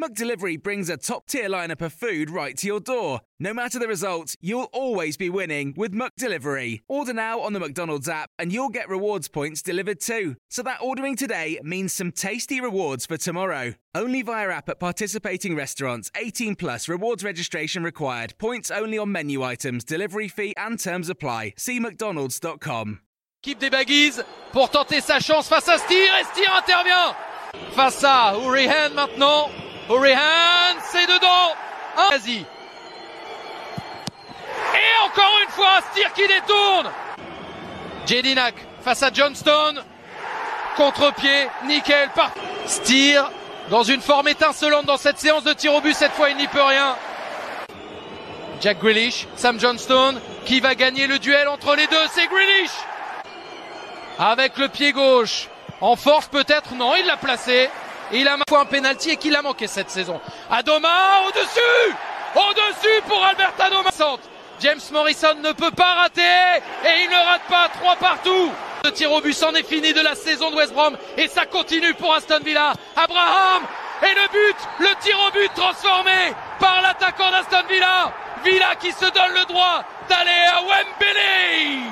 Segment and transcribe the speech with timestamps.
[0.00, 3.22] McDelivery brings a top tier lineup of food right to your door.
[3.40, 6.80] No matter the result, you'll always be winning with McDelivery.
[6.86, 10.36] Order now on the McDonald's app and you'll get rewards points delivered too.
[10.50, 13.72] So that ordering today means some tasty rewards for tomorrow.
[13.94, 16.10] Only via app at participating restaurants.
[16.14, 18.34] 18 plus rewards registration required.
[18.36, 21.54] Points only on menu items, delivery fee and terms apply.
[21.56, 23.00] See mcdonalds.com.
[23.42, 24.20] Équipe des Baggies
[24.52, 27.14] pour tenter sa chance face à Steer et Steer intervient
[27.74, 29.48] face à Hourihane maintenant.
[29.88, 31.54] Hurricane, c'est dedans.
[32.10, 32.44] Quasi.
[34.74, 36.90] Et encore une fois, Stier qui détourne.
[38.06, 39.76] Jedinak face à Johnston.
[40.76, 42.10] Contre-pied, nickel.
[42.14, 42.32] Par...
[42.66, 43.20] Stier
[43.70, 45.94] dans une forme étincelante dans cette séance de tir au but.
[45.94, 46.96] Cette fois, il n'y peut rien.
[48.60, 52.70] Jack Grealish, Sam Johnston, qui va gagner le duel entre les deux, c'est Grealish
[54.18, 55.48] Avec le pied gauche,
[55.80, 57.68] en force peut-être, non, il l'a placé.
[58.12, 60.20] Il a marqué un penalty et qu'il a manqué cette saison.
[60.50, 61.94] Adoma au-dessus
[62.34, 63.90] Au-dessus pour Albert Adoma
[64.60, 68.50] James Morrison ne peut pas rater et il ne rate pas trois partout.
[68.84, 71.44] Le tir au but c'en est fini de la saison de West Brom et ça
[71.44, 72.72] continue pour Aston Villa.
[72.96, 73.64] Abraham
[74.02, 78.12] et le but, le tir au but transformé par l'attaquant d'Aston Villa.
[78.44, 81.82] Villa qui se donne le droit d'aller à Wembley.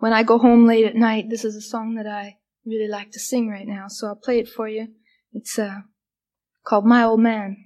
[0.00, 3.10] When I go home late at night, this is a song that I really like
[3.12, 4.88] to sing right now, so I'll play it for you.
[5.34, 5.80] It's uh,
[6.64, 7.56] called My Old Man.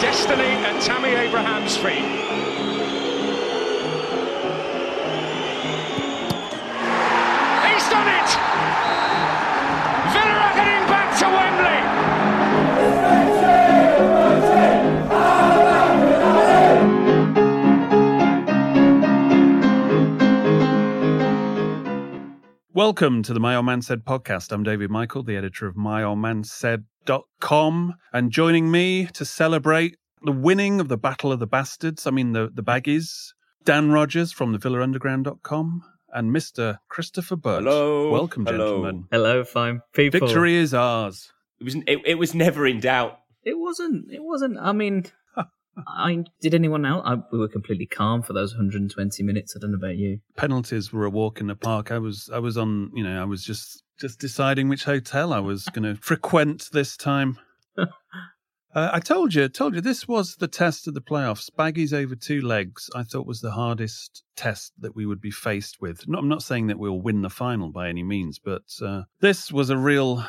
[0.00, 2.13] Destiny at Tammy Abraham's feet.
[22.74, 24.50] Welcome to the My Old Man Said podcast.
[24.50, 27.94] I'm David Michael, the editor of myoldmansaid.com.
[28.12, 32.32] And joining me to celebrate the winning of the Battle of the Bastards, I mean
[32.32, 36.78] the, the baggies, Dan Rogers from the villaunderground.com and Mr.
[36.88, 37.62] Christopher Budd.
[37.62, 38.10] Hello.
[38.10, 38.58] Welcome, Hello.
[38.58, 39.06] gentlemen.
[39.12, 40.18] Hello, fine people.
[40.18, 41.32] Victory is ours.
[41.60, 43.20] It was it, it was never in doubt.
[43.44, 44.10] It wasn't.
[44.10, 44.58] It wasn't.
[44.58, 45.04] I mean,
[45.88, 47.02] I did anyone else?
[47.04, 49.54] I, we were completely calm for those 120 minutes.
[49.56, 50.20] I don't know about you.
[50.36, 51.90] Penalties were a walk in the park.
[51.90, 55.40] I was I was on, you know, I was just just deciding which hotel I
[55.40, 57.38] was going to frequent this time.
[58.74, 61.48] Uh, I told you, told you this was the test of the playoffs.
[61.48, 65.80] Baggies over two legs, I thought was the hardest test that we would be faced
[65.80, 66.08] with.
[66.08, 69.52] No, I'm not saying that we'll win the final by any means, but uh, this
[69.52, 70.24] was a real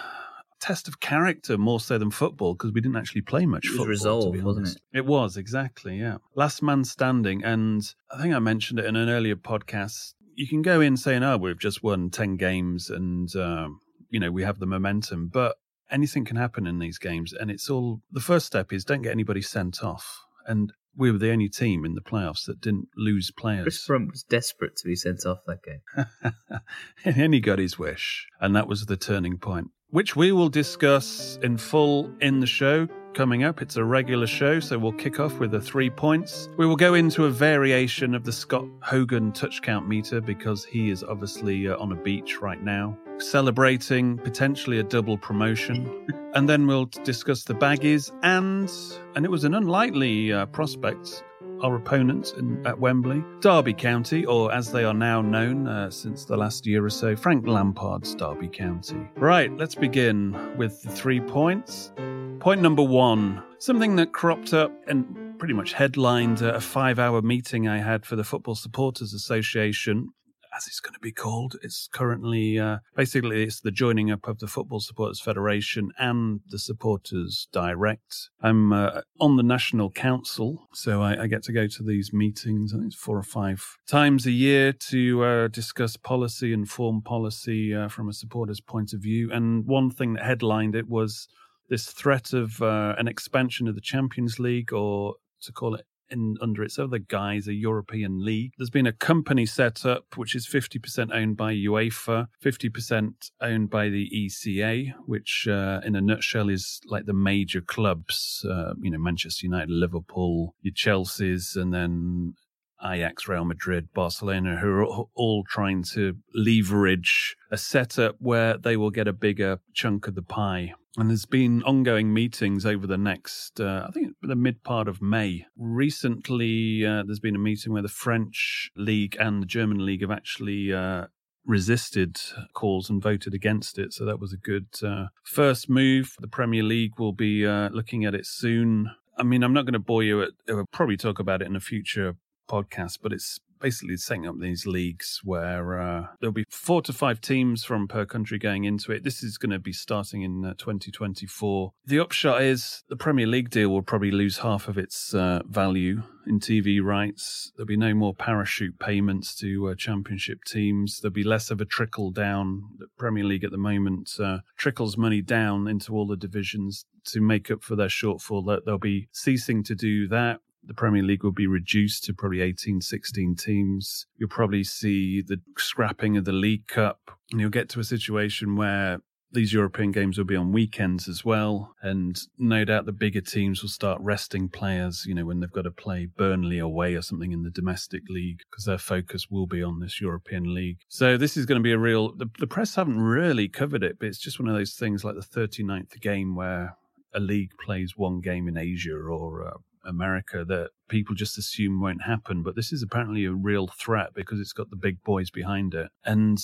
[0.65, 3.77] test of character more so than football because we didn't actually play much It was
[3.77, 3.85] football.
[3.85, 4.81] to resolve, wasn't honest.
[4.93, 6.17] It was exactly, yeah.
[6.35, 7.81] Last man standing, and
[8.11, 10.13] I think I mentioned it in an earlier podcast.
[10.35, 14.31] You can go in saying, "Oh, we've just won ten games, and um, you know
[14.31, 15.55] we have the momentum," but
[15.91, 18.01] anything can happen in these games, and it's all.
[18.11, 21.85] The first step is don't get anybody sent off, and we were the only team
[21.85, 23.63] in the playoffs that didn't lose players.
[23.63, 24.07] Chris players.
[24.11, 26.61] Was desperate to be sent off that game.
[27.05, 31.39] and he got his wish, and that was the turning point, which we will discuss
[31.41, 33.61] in full in the show coming up.
[33.61, 36.49] It's a regular show, so we'll kick off with the three points.
[36.57, 40.89] We will go into a variation of the Scott Hogan touch count meter because he
[40.89, 46.05] is obviously uh, on a beach right now, celebrating potentially a double promotion.
[46.33, 48.69] and then we'll discuss the baggies and
[49.15, 51.23] and it was an unlikely uh, prospect
[51.61, 56.25] our opponents in, at Wembley, Derby County, or as they are now known uh, since
[56.25, 59.07] the last year or so, Frank Lampard's Derby County.
[59.15, 61.91] Right, let's begin with the three points.
[62.39, 67.67] Point number one something that cropped up and pretty much headlined a five hour meeting
[67.67, 70.13] I had for the Football Supporters Association
[70.55, 71.55] as it's going to be called.
[71.61, 76.59] It's currently uh, basically it's the joining up of the Football Supporters Federation and the
[76.59, 78.29] Supporters Direct.
[78.41, 82.73] I'm uh, on the National Council, so I, I, get to go to these meetings.
[82.73, 87.02] I think it's four or five times a year to uh, discuss policy and form
[87.02, 89.31] policy uh, from a supporter's point of view.
[89.31, 91.28] And one thing that headlined it was
[91.69, 96.35] this threat of uh, an expansion of the Champions League, or to call it in
[96.41, 98.53] under its other guise, a European league.
[98.57, 103.90] There's been a company set up which is 50% owned by UEFA, 50% owned by
[103.90, 108.99] the ECA, which uh, in a nutshell is like the major clubs, uh, you know,
[108.99, 112.35] Manchester United, Liverpool, your Chelsea's, and then
[112.83, 118.91] Ajax, Real Madrid, Barcelona, who are all trying to leverage a setup where they will
[118.91, 123.59] get a bigger chunk of the pie and there's been ongoing meetings over the next,
[123.59, 125.45] uh, I think, the mid part of May.
[125.57, 130.11] Recently, uh, there's been a meeting where the French League and the German League have
[130.11, 131.07] actually uh,
[131.45, 132.17] resisted
[132.53, 133.93] calls and voted against it.
[133.93, 136.16] So that was a good uh, first move.
[136.19, 138.89] The Premier League will be uh, looking at it soon.
[139.17, 140.21] I mean, I'm not going to bore you.
[140.21, 142.16] At, we'll probably talk about it in a future
[142.47, 147.21] podcast, but it's basically setting up these leagues where uh, there'll be four to five
[147.21, 149.03] teams from per country going into it.
[149.03, 151.73] This is going to be starting in uh, 2024.
[151.85, 156.03] The upshot is the Premier League deal will probably lose half of its uh, value
[156.27, 157.51] in TV rights.
[157.55, 160.99] There'll be no more parachute payments to uh, championship teams.
[160.99, 162.63] There'll be less of a trickle down.
[162.77, 167.21] The Premier League at the moment uh, trickles money down into all the divisions to
[167.21, 168.59] make up for their shortfall.
[168.65, 172.82] They'll be ceasing to do that the Premier League will be reduced to probably 18,
[172.82, 174.06] 16 teams.
[174.17, 178.56] You'll probably see the scrapping of the League Cup, and you'll get to a situation
[178.56, 179.00] where
[179.35, 181.76] these European games will be on weekends as well.
[181.82, 185.64] And no doubt the bigger teams will start resting players, you know, when they've got
[185.64, 189.62] to play Burnley away or something in the domestic league, because their focus will be
[189.62, 190.78] on this European league.
[190.88, 194.00] So this is going to be a real, the, the press haven't really covered it,
[194.00, 196.78] but it's just one of those things like the 39th game where
[197.14, 202.03] a league plays one game in Asia or uh, America that people just assume won't
[202.03, 202.43] happen.
[202.43, 205.90] But this is apparently a real threat because it's got the big boys behind it.
[206.03, 206.40] And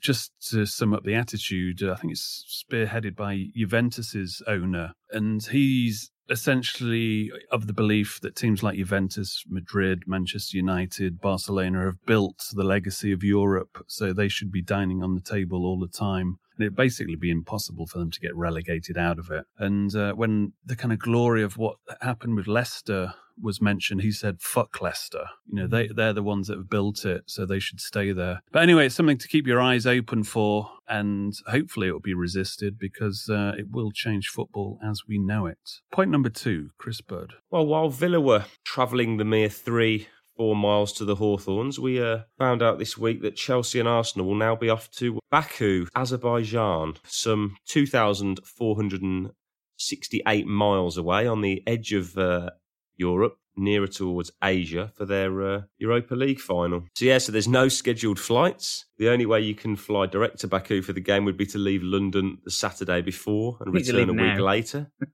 [0.00, 6.10] just to sum up the attitude, I think it's spearheaded by Juventus's owner, and he's
[6.30, 12.62] essentially of the belief that teams like Juventus, Madrid, Manchester United, Barcelona have built the
[12.62, 16.76] legacy of Europe, so they should be dining on the table all the time it'd
[16.76, 19.44] basically be impossible for them to get relegated out of it.
[19.58, 24.12] And uh, when the kind of glory of what happened with Leicester was mentioned, he
[24.12, 27.58] said, "Fuck Leicester." You know, they they're the ones that have built it, so they
[27.58, 28.42] should stay there.
[28.52, 32.14] But anyway, it's something to keep your eyes open for, and hopefully it will be
[32.14, 35.80] resisted because uh, it will change football as we know it.
[35.90, 37.34] Point number two, Chris Bird.
[37.50, 40.08] Well, while Villa were travelling the mere three
[40.40, 44.26] four miles to the Hawthorns, we uh, found out this week that Chelsea and Arsenal
[44.26, 52.16] will now be off to Baku, Azerbaijan, some 2,468 miles away on the edge of
[52.16, 52.48] uh,
[52.96, 56.84] Europe, nearer towards Asia for their uh, Europa League final.
[56.96, 58.86] So, yeah, so there's no scheduled flights.
[58.96, 61.58] The only way you can fly direct to Baku for the game would be to
[61.58, 64.90] leave London the Saturday before and return a week later.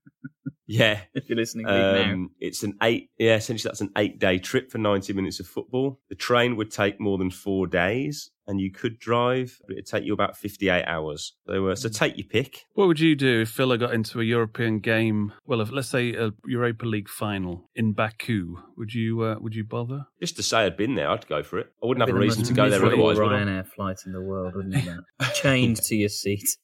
[0.67, 3.11] Yeah, if you're listening um, It's an eight.
[3.19, 6.01] Yeah, essentially that's an eight-day trip for 90 minutes of football.
[6.09, 10.05] The train would take more than four days, and you could drive, but it'd take
[10.05, 11.35] you about 58 hours.
[11.47, 12.65] So, uh, so take your pick.
[12.75, 15.33] What would you do if Villa got into a European game?
[15.47, 19.65] Well, if, let's say a Europa League final in Baku, would you uh, would you
[19.65, 20.07] bother?
[20.21, 21.73] Just to say I'd been there, I'd go for it.
[21.83, 23.19] I wouldn't have a reason to go there otherwise.
[23.19, 25.01] Ryanair flight in the world, wouldn't it?
[25.35, 26.57] Chained to your seat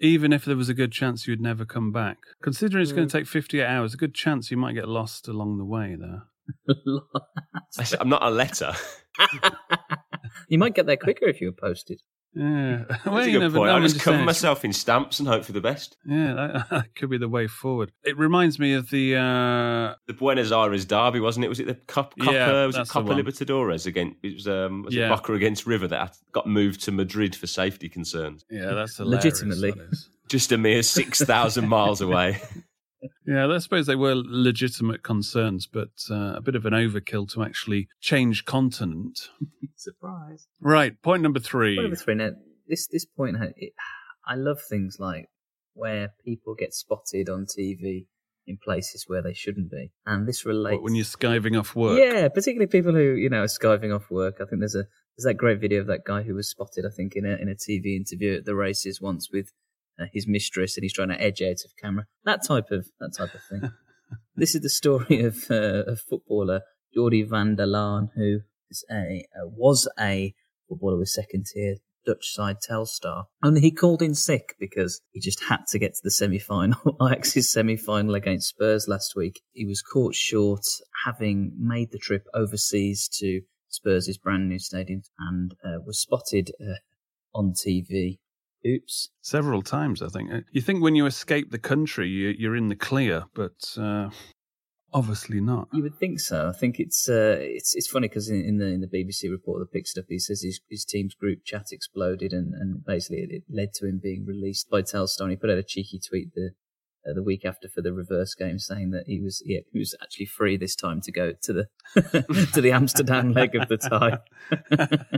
[0.00, 2.18] even if there was a good chance you'd never come back.
[2.42, 2.96] Considering it's mm.
[2.96, 5.96] going to take 58 hours, a good chance you might get lost along the way
[5.98, 6.24] there.
[8.00, 8.72] I'm not a letter.
[10.48, 12.00] you might get there quicker if you were posted.
[12.38, 13.70] Yeah, well, That's a good point.
[13.70, 15.96] I'll just cover myself in stamps and hope for the best.
[16.06, 17.90] Yeah, that, that, could be the way forward.
[18.04, 19.96] It reminds me of the uh...
[20.06, 21.48] the Buenos Aires derby, wasn't it?
[21.48, 22.14] Was it the Cup?
[22.16, 24.18] yeah, was it Copa Libertadores against?
[24.22, 25.06] It was um, was yeah.
[25.06, 28.44] it Boca against River that got moved to Madrid for safety concerns.
[28.48, 29.74] Yeah, that's legitimately
[30.28, 32.40] just a mere six thousand miles away.
[33.26, 37.42] Yeah, I suppose they were legitimate concerns, but uh, a bit of an overkill to
[37.42, 39.28] actually change continent.
[39.76, 40.48] Surprise!
[40.60, 41.76] Right, point number three.
[41.76, 42.14] Point number three.
[42.14, 42.30] Now,
[42.66, 43.72] this this point, it,
[44.26, 45.26] I love things like
[45.74, 48.06] where people get spotted on TV
[48.46, 51.98] in places where they shouldn't be, and this relates what, when you're skiving off work.
[51.98, 54.36] Yeah, particularly people who you know are skiving off work.
[54.40, 54.86] I think there's a
[55.16, 57.48] there's that great video of that guy who was spotted, I think, in a in
[57.48, 59.52] a TV interview at the races once with
[59.98, 62.06] uh, his mistress and he's trying to edge out of camera.
[62.24, 63.70] That type of that type of thing.
[64.36, 66.62] this is the story of uh, a footballer
[66.96, 68.40] Jordi van der Laan, who
[68.70, 70.34] is a uh, was a
[70.68, 71.76] footballer with second tier
[72.06, 73.24] Dutch side Telstar.
[73.42, 76.96] Only he called in sick because he just had to get to the semi final,
[77.02, 79.42] Ajax's semi final against Spurs last week.
[79.52, 80.64] He was caught short
[81.04, 86.78] having made the trip overseas to Spurs' brand new stadium and uh, was spotted uh,
[87.34, 88.18] on TV.
[88.76, 89.08] Oops.
[89.22, 90.32] Several times, I think.
[90.32, 94.10] Uh, You think when you escape the country, you, you're in the clear, but uh,
[94.92, 95.68] obviously not.
[95.72, 96.48] You would think so.
[96.48, 99.60] I think it's uh, it's it's funny because in, in the in the BBC report
[99.60, 103.18] that picked it up, he says his, his team's group chat exploded and, and basically
[103.18, 105.22] it, it led to him being released by Telstar.
[105.22, 106.50] And he put out a cheeky tweet the
[107.08, 109.94] uh, the week after for the reverse game saying that he was yeah, he was
[110.02, 111.66] actually free this time to go to the
[112.52, 114.18] to the Amsterdam leg of the tie.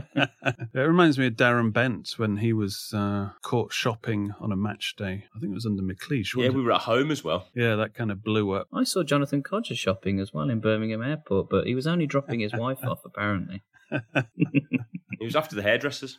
[0.81, 4.95] it reminds me of Darren Bent when he was uh, caught shopping on a match
[4.97, 5.25] day.
[5.35, 6.35] I think it was under McLeish.
[6.35, 7.47] Yeah, we were at home as well.
[7.55, 8.67] Yeah, that kind of blew up.
[8.73, 12.39] I saw Jonathan Kodjia shopping as well in Birmingham Airport, but he was only dropping
[12.39, 13.61] his wife off apparently.
[15.21, 16.17] He was after the hairdressers.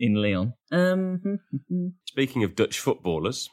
[0.00, 0.54] in Leon.
[0.72, 1.38] Um,
[2.06, 3.48] Speaking of Dutch footballers,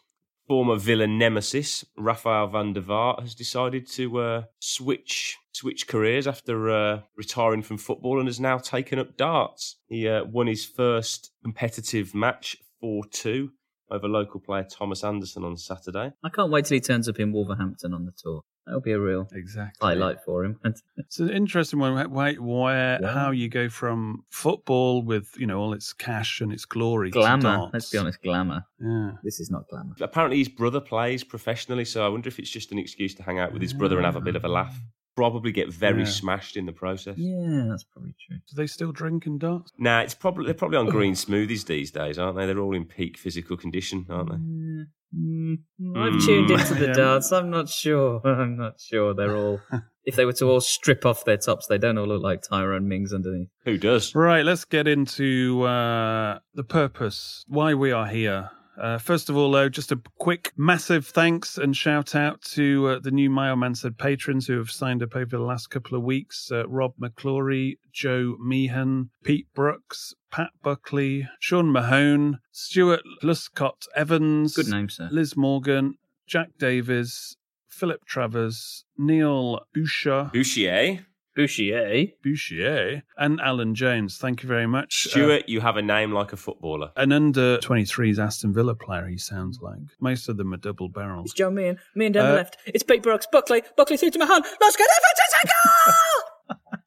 [0.47, 6.69] former Villa nemesis Rafael van der Vaart has decided to uh, switch switch careers after
[6.69, 9.77] uh, retiring from football and has now taken up darts.
[9.87, 13.49] He uh, won his first competitive match 4-2
[13.91, 16.11] over local player Thomas Anderson on Saturday.
[16.23, 18.41] I can't wait till he turns up in Wolverhampton on the tour.
[18.65, 20.57] That'll be a real exactly highlight for him.
[20.97, 22.11] It's an interesting one.
[22.11, 23.13] Why, where, Yeah.
[23.13, 27.41] how you go from football with you know all its cash and its glory, glamour.
[27.41, 27.73] darts.
[27.73, 28.63] Let's be honest, glamour.
[28.79, 29.11] Yeah.
[29.23, 29.95] This is not glamour.
[29.99, 33.37] Apparently, his brother plays professionally, so I wonder if it's just an excuse to hang
[33.39, 34.79] out with his brother and have a bit of a laugh.
[35.15, 36.05] Probably get very Yeah.
[36.05, 37.17] smashed in the process.
[37.17, 38.37] Yeah, that's probably true.
[38.37, 39.71] Do they still drink and darts?
[39.77, 42.45] Nah, it's probably they're probably on green smoothies these days, aren't they?
[42.47, 44.37] They're all in peak physical condition, aren't they?
[44.37, 44.85] Mm.
[45.15, 45.57] Mm,
[45.95, 46.25] I've Mm.
[46.25, 46.93] tuned into the Yeah.
[46.93, 47.31] darts.
[47.31, 48.21] I'm not sure.
[48.25, 49.13] I'm not sure.
[49.13, 49.59] They're all.
[50.05, 52.87] if they were to all strip off their tops, they don't all look like Tyrone
[52.87, 53.49] Mings underneath.
[53.65, 54.13] Who does?
[54.15, 58.49] Right, let's get into uh, the purpose, why we are here.
[58.79, 62.99] Uh, first of all, though, just a quick, massive thanks and shout out to uh,
[62.99, 66.03] the new My Old Said patrons who have signed up over the last couple of
[66.03, 74.55] weeks uh, Rob McClory, Joe Meehan, Pete Brooks, Pat Buckley, Sean Mahone, Stuart Luscott Evans,
[74.55, 75.09] Good name, sir.
[75.11, 75.95] Liz Morgan,
[76.27, 77.37] Jack Davies,
[77.67, 81.05] Philip Travers, Neil Boucher, Bouchier.
[81.37, 82.13] Bouchier.
[82.25, 84.17] Bouchier, and Alan Jones.
[84.17, 85.07] Thank you very much.
[85.07, 86.91] Uh, Stuart, you have a name like a footballer.
[86.95, 89.79] an under 23s Aston Villa player, he sounds like.
[89.99, 91.25] Most of them are double barrels.
[91.25, 91.79] It's Joe Meehan.
[91.95, 92.57] Meehan down the Uh, left.
[92.67, 93.27] It's Pete Brooks.
[93.31, 93.63] Buckley.
[93.77, 94.41] Buckley through to Mahan.
[94.61, 95.03] Let's get it.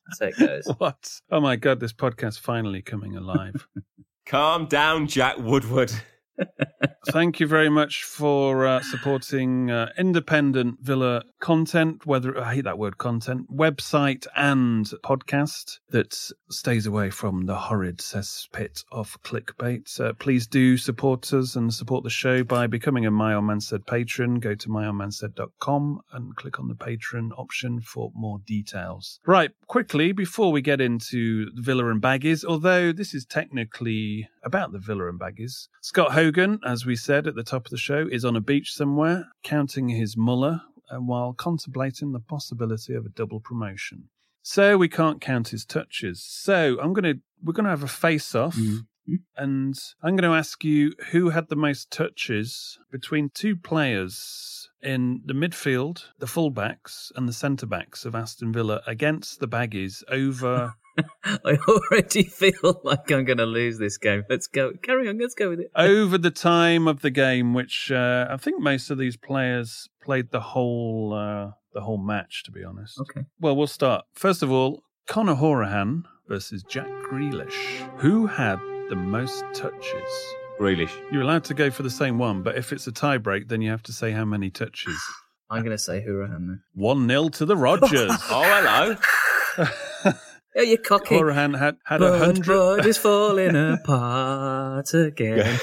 [0.09, 0.75] That's how it goes.
[0.79, 1.21] What?
[1.31, 3.67] Oh my God, this podcast finally coming alive.
[4.27, 5.93] Calm down, Jack Woodward.
[7.09, 12.79] Thank you very much for uh, supporting uh, independent Villa content, whether I hate that
[12.79, 16.19] word content, website and podcast that
[16.51, 20.01] stays away from the horrid cesspit of clickbait.
[20.01, 23.61] Uh, please do support us and support the show by becoming a My Old Man
[23.61, 24.41] Said patron.
[24.41, 29.21] Go to myoldmansaid.com and click on the patron option for more details.
[29.25, 34.79] Right, quickly, before we get into Villa and Baggies, although this is technically about the
[34.79, 36.26] Villa and Baggies, Scott Hogan,
[36.65, 39.89] as we said at the top of the show, is on a beach somewhere counting
[39.89, 44.09] his muller uh, while contemplating the possibility of a double promotion.
[44.43, 46.23] So we can't count his touches.
[46.23, 48.57] So I'm gonna we're gonna have a face off.
[49.37, 55.23] And I'm going to ask you who had the most touches between two players in
[55.25, 60.75] the midfield, the fullbacks, and the centre backs of Aston Villa against the Baggies over
[61.25, 64.25] I already feel like I'm going to lose this game.
[64.29, 64.73] Let's go.
[64.83, 65.19] Carry on.
[65.19, 65.71] Let's go with it.
[65.77, 70.31] over the time of the game, which uh, I think most of these players played
[70.31, 72.43] the whole uh, the whole match.
[72.45, 73.23] To be honest, Okay.
[73.41, 74.83] Well, we'll start first of all.
[75.07, 77.55] Conor Hourihane versus Jack Grealish.
[77.99, 80.35] Who had the most touches?
[80.59, 80.91] Grealish.
[81.13, 83.63] You're allowed to go for the same one, but if it's a tie break, then
[83.63, 84.99] you have to say how many touches.
[85.49, 86.63] I'm going to say Hourihane then.
[86.75, 88.11] 1 0 to the Rogers.
[88.31, 88.97] Oh,
[89.57, 90.17] hello.
[90.59, 91.15] Oh, you cocky.
[91.15, 92.47] Hourihane had, had a hundred.
[92.47, 95.59] Budd is falling apart again.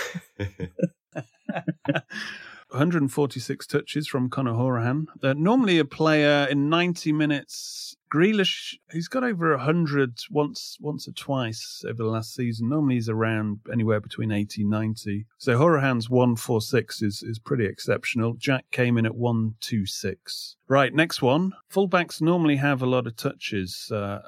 [2.70, 5.06] 146 touches from Conor Hourihane.
[5.24, 7.96] Uh, normally a player in 90 minutes.
[8.14, 12.70] Grealish, he's got over 100 once once or twice over the last season.
[12.70, 15.26] Normally he's around anywhere between 80 and 90.
[15.40, 18.36] So Hourihane's 146 is, is pretty exceptional.
[18.36, 20.58] Jack came in at 126.
[20.68, 21.54] Right, next one.
[21.74, 23.92] Fullbacks normally have a lot of touches.
[23.92, 24.20] Uh,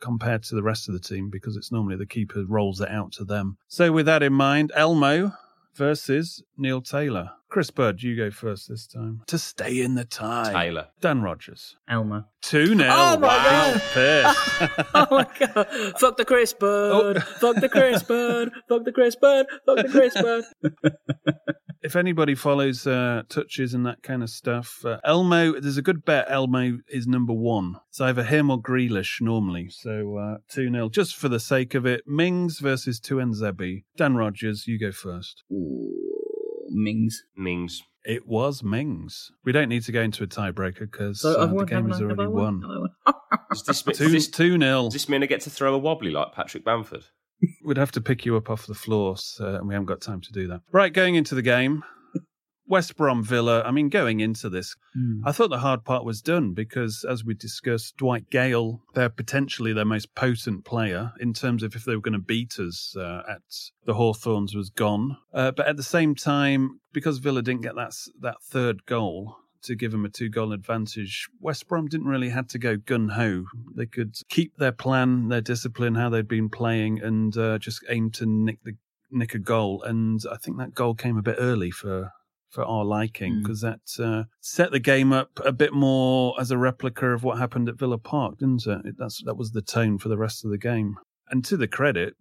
[0.00, 3.12] compared to the rest of the team because it's normally the keeper rolls it out
[3.12, 3.56] to them.
[3.68, 5.32] So with that in mind, Elmo
[5.74, 7.32] versus Neil Taylor.
[7.54, 9.22] Chris Budd, you go first this time.
[9.28, 10.52] To stay in the tie.
[10.52, 10.88] Taylor.
[11.00, 11.76] Dan Rogers.
[11.88, 12.24] Elmo.
[12.42, 12.80] 2 0.
[12.82, 13.72] Oh my wow.
[13.92, 14.36] Piss.
[14.94, 15.68] oh my god!
[16.00, 17.22] Fuck the Chris Bird!
[17.22, 18.50] Fuck the Chris Bird!
[18.68, 19.46] Fuck the Chris Bird!
[19.64, 20.44] Fuck the Chris Bird!
[21.84, 26.04] if anybody follows uh, touches and that kind of stuff, uh, Elmo, there's a good
[26.04, 27.76] bet Elmo is number one.
[27.88, 29.68] It's either him or Grealish normally.
[29.70, 32.02] So uh, 2 0, just for the sake of it.
[32.04, 33.84] Mings versus Tuanzebe.
[33.96, 35.44] Dan Rogers, you go first.
[35.52, 36.13] Ooh,
[36.70, 37.22] Mings.
[37.36, 37.82] Mings.
[38.04, 39.30] It was Mings.
[39.44, 41.92] We don't need to go into a tiebreaker because So uh, the won, game haven't
[41.92, 42.60] is already won?
[42.60, 42.88] won.
[43.06, 43.14] Have
[43.50, 44.84] Does this, Two, does this, two nil.
[44.84, 47.04] does this mean I get to throw a wobbly like Patrick Bamford?
[47.64, 50.20] We'd have to pick you up off the floor, so, and we haven't got time
[50.20, 50.60] to do that.
[50.72, 51.82] Right, going into the game,
[52.66, 53.62] West Brom Villa.
[53.62, 54.74] I mean, going into this,
[55.24, 59.72] I thought the hard part was done because, as we discussed, Dwight Gayle, they're potentially
[59.72, 63.22] their most potent player in terms of if they were going to beat us uh,
[63.28, 63.42] at
[63.84, 65.16] the Hawthorns was gone.
[65.32, 69.36] Uh, but at the same time, because Villa didn't get that that third goal.
[69.64, 73.08] To give them a two goal advantage, West Brom didn't really have to go gun
[73.08, 73.46] ho.
[73.74, 78.10] They could keep their plan, their discipline, how they'd been playing, and uh, just aim
[78.10, 78.74] to nick the
[79.10, 79.82] nick a goal.
[79.82, 82.12] And I think that goal came a bit early for
[82.54, 83.42] for our liking Mm.
[83.42, 87.38] because that uh, set the game up a bit more as a replica of what
[87.38, 88.86] happened at Villa Park, didn't it?
[88.86, 88.94] it?
[88.98, 90.96] That's that was the tone for the rest of the game.
[91.30, 92.14] And to the credit,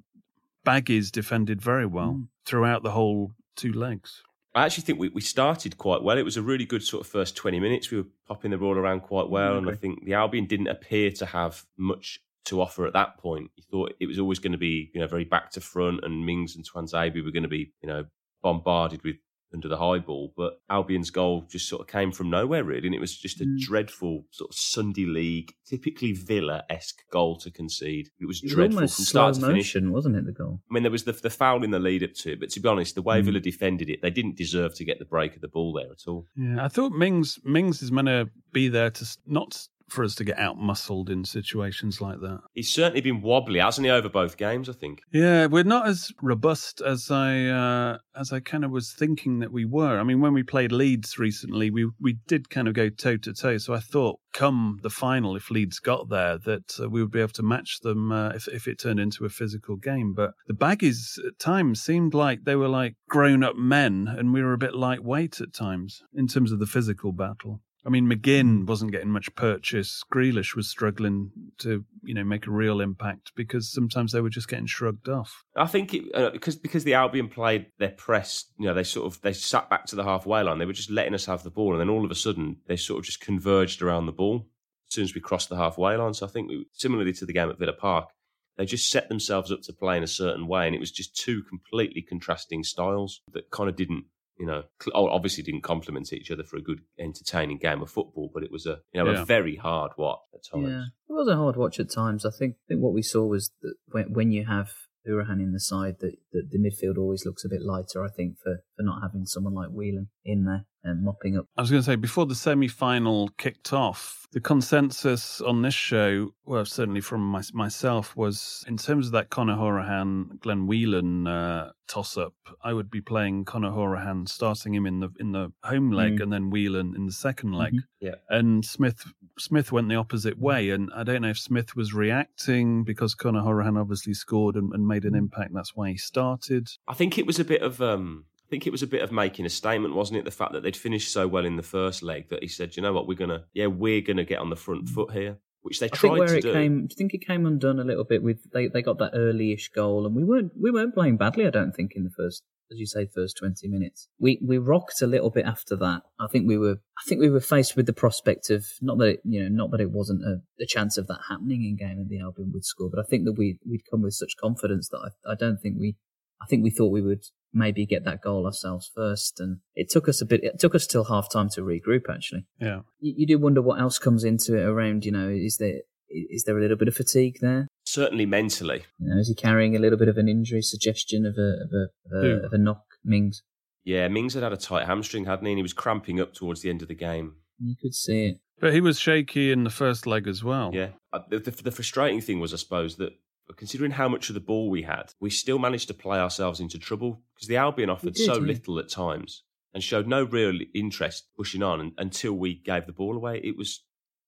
[0.66, 2.28] Baggies defended very well Mm.
[2.46, 4.24] throughout the whole two legs.
[4.56, 6.18] I actually think we, we started quite well.
[6.18, 7.90] It was a really good sort of first 20 minutes.
[7.92, 9.58] We were popping the ball around quite well.
[9.58, 13.50] And I think the Albion didn't appear to have much to offer at that point.
[13.56, 16.25] You thought it was always going to be, you know, very back to front and
[16.25, 18.06] Mings and Tuanzebe were going to be, you know,
[18.44, 19.16] bombarded with
[19.54, 20.34] under the high ball.
[20.36, 22.88] But Albion's goal just sort of came from nowhere, really.
[22.88, 23.60] And it was just a Mm.
[23.60, 28.10] dreadful sort of Sunday league, typically Villa esque goal to concede.
[28.20, 29.76] It was It was dreadful almost from slow start to finish.
[29.76, 30.26] motion, wasn't it?
[30.26, 30.62] The goal.
[30.70, 32.60] I mean, there was the, the foul in the lead up to it, but to
[32.60, 33.26] be honest, the way Mm.
[33.26, 36.08] Villa defended it, they didn't deserve to get the break of the ball there at
[36.08, 36.26] all.
[36.36, 40.16] Yeah, I thought Mings Mings is meant to be there to not s- for us
[40.16, 42.40] to get out muscled in situations like that.
[42.54, 44.70] He's certainly been wobbly, hasn't he, over both games?
[44.70, 45.02] I think.
[45.12, 49.52] Yeah, we're not as robust as I uh, as I kind of was thinking that
[49.52, 50.00] we were.
[50.00, 53.34] I mean, when we played Leeds recently, we we did kind of go toe to
[53.34, 53.58] toe.
[53.58, 57.22] So I thought, come the final, if Leeds got there, that uh, we would be
[57.22, 60.13] able to match them uh, if if it turned into a physical game.
[60.13, 64.43] But the Baggies at times seemed like they were like grown up men, and we
[64.43, 67.62] were a bit lightweight at times in terms of the physical battle.
[67.86, 70.04] I mean, McGinn wasn't getting much purchase.
[70.12, 74.48] Grealish was struggling to, you know, make a real impact because sometimes they were just
[74.48, 75.43] getting shrugged off.
[75.56, 79.08] I think it, uh, because because the Albion played their press, you know, they sort
[79.08, 80.60] of they sat back to the halfway line.
[80.60, 82.78] They were just letting us have the ball, and then all of a sudden they
[82.78, 84.48] sort of just converged around the ball
[84.88, 86.13] as soon as we crossed the halfway line.
[86.13, 88.10] So I think we, similarly to the game at Villa Park,
[88.58, 91.15] they just set themselves up to play in a certain way, and it was just
[91.15, 94.06] two completely contrasting styles that kind of didn't.
[94.38, 98.32] You know, oh, obviously didn't complement each other for a good, entertaining game of football,
[98.34, 99.22] but it was a you know Yeah.
[99.22, 100.69] a very hard watch at times.
[100.69, 102.26] Yeah, it was a hard watch at times.
[102.26, 102.56] I think.
[102.56, 104.72] I think what we saw was that when, when you have
[105.08, 108.04] Hourihane in the side, that, that the midfield always looks a bit lighter.
[108.04, 111.46] I think for, for not having someone like Whelan in there and mopping up.
[111.58, 115.74] I was going to say, before the semi final kicked off, the consensus on this
[115.76, 121.28] show, well, certainly from my, myself, was in terms of that Conor Hourihane Glenn Whelan
[121.28, 125.52] uh, toss up, I would be playing Conor Hourihane, starting him in the in the
[125.63, 126.24] home leg, Mm.
[126.24, 127.76] and then Whelan in the second leg.
[128.00, 128.15] Yeah.
[128.30, 129.06] And Smith
[129.38, 133.41] Smith went the opposite way, and I don't know if Smith was reacting because Conor
[133.41, 135.54] Hourihane obviously scored and, and made an impact.
[135.54, 136.69] That's why he started.
[136.88, 139.12] I think it was a bit of um I think it was a bit of
[139.12, 140.26] making a statement, wasn't it?
[140.26, 142.84] The fact that they'd finished so well in the first leg that he said, you
[142.84, 145.38] know what, we're gonna yeah, we're gonna get on the front foot here.
[145.63, 146.54] Which they I tried think where to it do.
[146.54, 149.13] came, do you think it came undone a little bit with they, they got that
[149.16, 151.48] early-ish goal, and we weren't we weren't playing badly.
[151.48, 154.08] I don't think in the first, as you say, first twenty minutes.
[154.20, 156.04] We we rocked a little bit after that.
[156.20, 159.08] I think we were I think we were faced with the prospect of not that
[159.08, 161.98] it, you know not that it wasn't a, a chance of that happening in game
[161.98, 164.89] and the Albion would score, but I think that we we'd come with such confidence
[164.89, 165.96] that I, I don't think we
[166.39, 170.08] I think we thought we would maybe get that goal ourselves first, and it took
[170.10, 170.44] us a bit.
[170.44, 172.10] It took us till half time to regroup.
[172.10, 172.82] Actually, Yeah.
[173.00, 175.06] you, you do wonder what else comes into it around.
[175.06, 177.68] You know, is there is there a little bit of fatigue there?
[177.86, 178.84] Certainly mentally.
[179.00, 181.70] You know, is he carrying a little bit of an injury suggestion of a of
[181.74, 182.46] a of a, Who?
[182.46, 182.84] of a knock?
[183.06, 183.44] Mings,
[183.84, 185.52] Yeah, Mings had had a tight hamstring, hadn't he?
[185.52, 187.36] And he was cramping up towards the end of the game.
[187.60, 188.39] you could see it.
[188.62, 190.72] But he was shaky in the first leg as well.
[190.74, 190.89] Yeah.
[191.12, 193.12] Uh, The, the, the frustrating thing was, I suppose, that
[193.58, 196.77] considering how much of the ball we had, we still managed to play ourselves into
[196.79, 198.39] trouble because the Albion offered did, so yeah.
[198.41, 202.93] little at times and showed no real interest pushing on un- until we gave the
[202.93, 203.41] ball away.
[203.43, 203.84] It was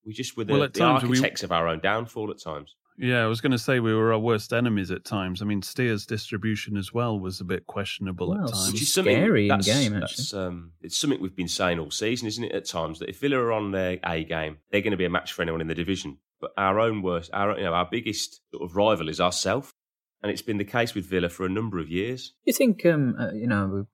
[0.05, 2.41] we just were the, Well, at the times we- architects of our own downfall at
[2.41, 2.75] times.
[2.97, 5.41] Yeah, I was going to say we were our worst enemies at times.
[5.41, 8.71] I mean, Steer's distribution as well was a bit questionable Well, at times.
[8.71, 12.27] Which is Scary in that's, game, that's, um, it's something we've been saying all season,
[12.29, 12.53] isn't it?
[12.53, 15.09] At times that if Villa are on their A game, they're going to be a
[15.09, 16.19] match for anyone in the division.
[16.41, 19.71] But our own worst, our you know, our biggest sort of rival is ourselves,
[20.21, 22.33] and it's been the case with Villa for a number of years.
[22.45, 23.85] You think, um, uh, you know, we're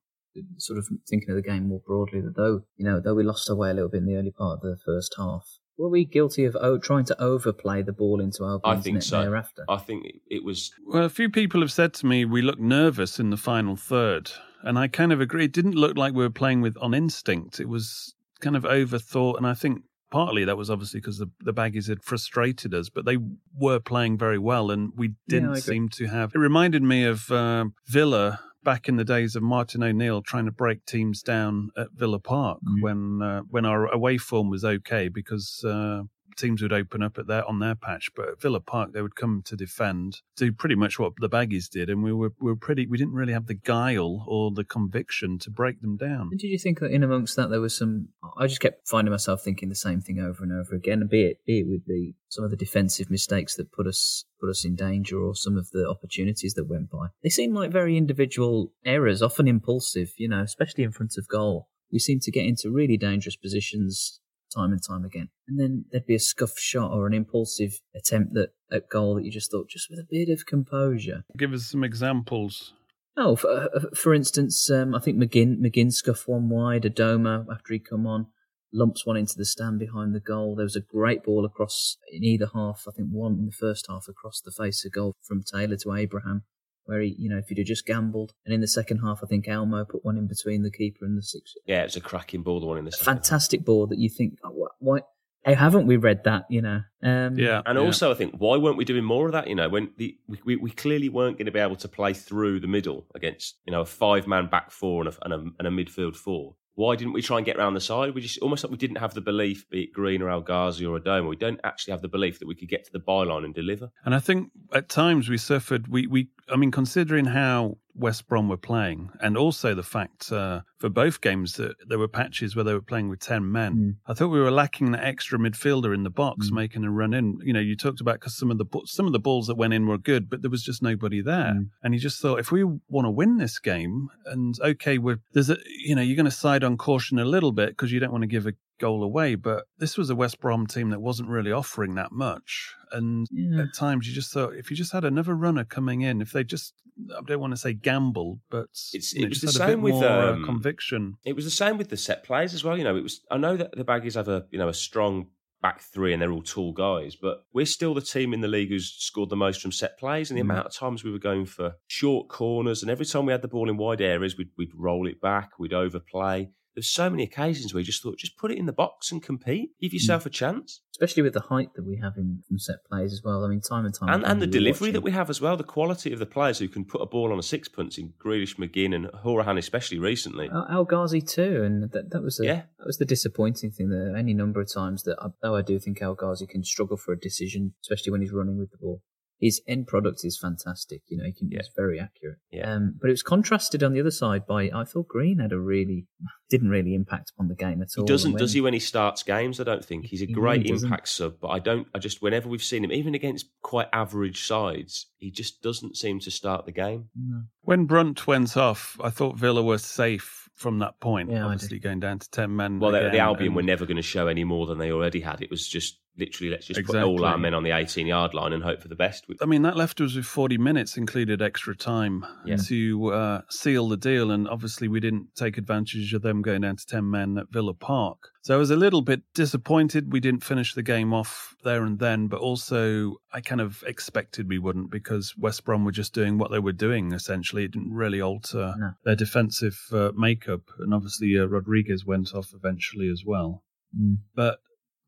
[0.58, 3.50] sort of thinking of the game more broadly, that though, you know, though we lost
[3.50, 5.46] our way a little bit in the early part of the first half,
[5.78, 9.22] were we guilty of oh, trying to overplay the ball into our I think so.
[9.22, 9.66] thereafter?
[9.68, 12.62] I think it, it was Well, a few people have said to me we looked
[12.62, 14.32] nervous in the final third,
[14.64, 15.46] and I kind of agree.
[15.46, 17.60] It didn't look like we were playing with on instinct.
[17.60, 21.54] It was kind of overthought, and I think partly that was obviously because the the
[21.54, 23.18] baggies had frustrated us, but they
[23.58, 25.62] were playing very well, and we didn't agree.
[25.62, 26.32] seem to have.
[26.36, 28.40] It reminded me of uh, Villa.
[28.64, 32.60] Back in the days of Martin O'Neill trying to break teams down at Villa Park
[32.64, 32.82] Mm.
[32.84, 36.04] when uh, when our away form was okay because uh,
[36.36, 39.16] teams would open up at their on their patch, but at Villa Park they would
[39.16, 42.56] come to defend, do pretty much what the baggies did, and we were we were
[42.56, 42.88] pretty.
[42.88, 46.30] We didn't really have the guile or the conviction to break them down.
[46.32, 48.10] And did you think that in amongst that there was some?
[48.38, 51.02] I just kept finding myself thinking the same thing over and over again.
[51.02, 54.26] and Be it be it with the some of the defensive mistakes that put us
[54.40, 57.08] put us in danger, or some of the opportunities that went by.
[57.24, 60.14] They seem like very individual errors, often impulsive.
[60.18, 61.68] You know, especially in front of goal.
[61.92, 64.21] We seem to get into really dangerous positions
[64.54, 68.34] time and time again, and then there'd be a scuff shot or an impulsive attempt
[68.34, 71.68] that at goal that you just thought, just with a bit of composure, Give us
[71.68, 72.74] some examples.
[73.18, 76.84] Oh, for, uh, for instance, um, I think McGinn McGinn scuffed one wide.
[76.84, 78.28] Adomah after he come on,
[78.74, 80.56] lumps one into the stand behind the goal.
[80.56, 82.86] There was a great ball across in either half.
[82.88, 85.94] I think one in the first half across the face of goal from Taylor to
[85.94, 86.44] Abraham,
[86.86, 88.34] where he, you know, if he'd have just gambled.
[88.46, 91.18] And in the second half, I think Elmo put one in between the keeper and
[91.18, 91.54] the six.
[91.66, 93.06] yeah, it was a cracking ball, the one in the second.
[93.16, 95.00] Fantastic ball that you think, oh, wh- why?
[95.44, 96.44] How haven't we read that?
[96.52, 97.84] You know, um, Yeah, And yeah.
[97.84, 99.48] also, I think why weren't we doing more of that?
[99.48, 102.14] You know, when the we, we, we clearly weren't going to be able to play
[102.14, 105.38] through the middle against you know a five man back four and a, and a
[105.58, 106.56] and a midfield four.
[106.76, 108.16] Why didn't we try and get around the side?
[108.16, 110.86] We just almost like we didn't have the belief, be it Green or El Ghazi
[110.86, 113.44] or Adomah, we don't actually have the belief that we could get to the byline
[113.44, 113.92] and deliver.
[114.06, 115.88] And I think at times we suffered.
[115.88, 120.62] We, we I mean, considering how West Brom were playing, and also the fact uh,
[120.78, 123.76] for both games that there were patches where they were playing with ten men.
[123.76, 123.96] Mm.
[124.08, 126.54] I thought we were lacking that extra midfielder in the box Mm.
[126.54, 127.40] making a run in.
[127.44, 129.74] You know, you talked about because some of the some of the balls that went
[129.74, 131.54] in were good, but there was just nobody there.
[131.56, 131.70] Mm.
[131.84, 135.50] And you just thought if we want to win this game, and okay, we're there's
[135.50, 138.12] a you know you're going to side on caution a little bit because you don't
[138.12, 141.30] want to give a goal away, but this was a West Brom team that wasn't
[141.30, 142.74] really offering that much.
[142.92, 143.62] And Yeah.
[143.62, 146.44] at times you just thought if you just had another runner coming in, if they
[146.44, 146.74] just
[147.18, 150.34] I don't want to say gamble, but It's- it was the same with, more uh,
[150.34, 151.16] um, conviction.
[151.26, 152.78] It was the same with the set plays as well.
[152.78, 153.22] You know, it was.
[153.32, 155.28] I know that the Baggies have a you know a strong
[155.62, 158.70] back three and they're all tall guys, but we're still the team in the league
[158.70, 160.30] who's scored the most from set plays.
[160.32, 160.50] And the Mm.
[160.52, 163.48] amount of times we were going for short corners, and every time we had the
[163.48, 166.50] ball in wide areas, we'd we'd roll it back, we'd overplay.
[166.76, 169.22] There's so many occasions where you just thought, just put it in the box and
[169.22, 169.96] compete, give hmm.
[169.96, 173.22] yourself a chance, especially with the height that we have in from set plays as
[173.24, 173.44] well.
[173.44, 175.58] I mean, time and time and and the delivery watching- that we have as well.
[175.58, 178.56] The quality of the players who can put a ball on a sixpence in Grealish,
[178.56, 180.50] McGinn, and Hourihane, especially recently.
[180.50, 182.64] Al El Ghazi too, and that that was the Yeah.
[182.78, 183.90] that was the disappointing thing.
[183.90, 186.98] There any number of times that, I- though I do think El Ghazi can struggle
[186.98, 189.02] for a decision, especially when he's running with the ball.
[189.42, 191.02] His end product is fantastic.
[191.08, 191.58] You know, he can, Yeah.
[191.60, 192.38] he's very accurate.
[192.52, 192.72] Yeah.
[192.74, 195.60] Um, but it was contrasted on the other side by I thought Green had a
[195.60, 196.06] really
[196.50, 197.94] didn't really impact upon the game at all.
[197.96, 198.06] He all.
[198.06, 199.60] doesn't, And does he, when he starts games?
[199.60, 201.88] I don't think he's a He great really impact sub, but I don't.
[201.96, 206.20] I just whenever we've seen him, even against quite average sides, he just doesn't seem
[206.20, 207.10] to start the game.
[207.16, 207.42] No.
[207.62, 211.32] When Brunt went off, I thought Villa were safe from that point.
[211.32, 212.80] Yeah, obviously going down to ten men.
[212.80, 214.92] Well, the, again, the Albion and- were never going to show any more than they
[214.92, 215.42] already had.
[215.42, 218.54] It was just literally let's just put all our men on the 18 yard line
[218.54, 219.26] and hope for the best.
[219.42, 222.58] I mean, that left us with 40 minutes, included extra time Yeah.
[222.68, 224.32] to uh, seal the deal.
[224.32, 227.74] And obviously, we didn't take advantage of them going down to 10 men at Villa
[227.74, 228.20] Park.
[228.44, 232.00] So I was a little bit disappointed we didn't finish the game off there and
[232.00, 236.38] then, but also I kind of expected we wouldn't because West Brom were just doing
[236.38, 237.66] what they were doing, essentially.
[237.66, 238.92] It didn't really alter No.
[239.06, 240.62] their defensive uh, makeup.
[240.80, 243.64] And obviously, uh, Rodriguez went off eventually as well.
[244.00, 244.18] Mm.
[244.36, 244.60] But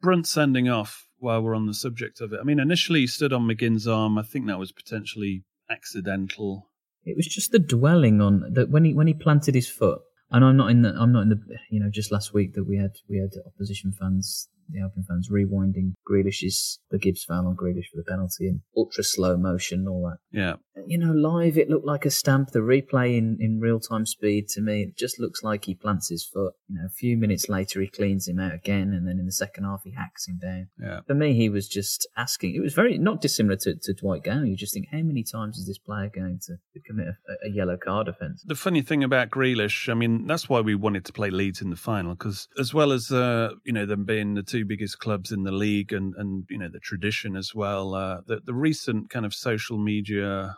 [0.03, 2.39] Brunt sending off while we're on the subject of it.
[2.39, 4.17] I mean, initially he stood on McGinn's arm.
[4.17, 6.69] I think that was potentially accidental.
[7.05, 10.01] It was just the dwelling on that when he when he planted his foot.
[10.29, 11.39] And I'm not in the I'm not in the
[11.71, 15.29] you know just last week that we had we had opposition fans the Albion fans
[15.31, 19.89] rewinding Grealish's the Gibbs foul on Grealish for the penalty and ultra slow motion, and
[19.89, 20.17] all that.
[20.37, 20.55] Yeah.
[20.87, 22.51] You know, live it looked like a stamp.
[22.51, 26.09] The replay in, in real time speed to me, it just looks like he plants
[26.09, 26.53] his foot.
[26.67, 29.31] You know, a few minutes later he cleans him out again, and then in the
[29.31, 30.67] second half he hacks him down.
[30.81, 30.99] Yeah.
[31.07, 32.55] For me, he was just asking.
[32.55, 34.45] It was very not dissimilar to, to Dwight Gayle.
[34.45, 37.51] You just think, how many times is this player going to, to commit a, a
[37.51, 38.43] yellow card offence?
[38.45, 41.69] The funny thing about Grealish, I mean, that's why we wanted to play Leeds in
[41.69, 45.31] the final because, as well as uh, you know them being the two biggest clubs
[45.31, 49.09] in the league and and you know the tradition as well, uh, the the recent
[49.09, 50.55] kind of social media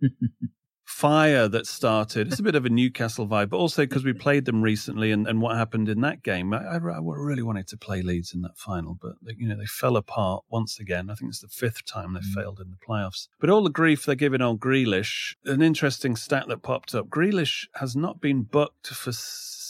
[0.84, 2.28] fire that started.
[2.28, 5.26] It's a bit of a Newcastle vibe, but also because we played them recently and,
[5.26, 6.54] and what happened in that game.
[6.54, 9.66] I, I really wanted to play Leeds in that final, but they, you know they
[9.66, 11.10] fell apart once again.
[11.10, 13.26] I think it's the fifth time they failed in the playoffs.
[13.40, 15.34] But all the grief they're giving old Grealish.
[15.44, 19.10] An interesting stat that popped up: Grealish has not been booked for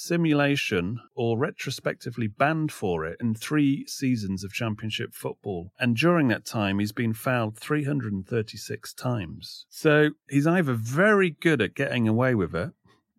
[0.07, 5.73] simulation or retrospectively banned for it in three seasons of championship football.
[5.79, 9.67] And during that time, he's been fouled 336 times.
[9.69, 12.71] So he's either very good at getting away with it.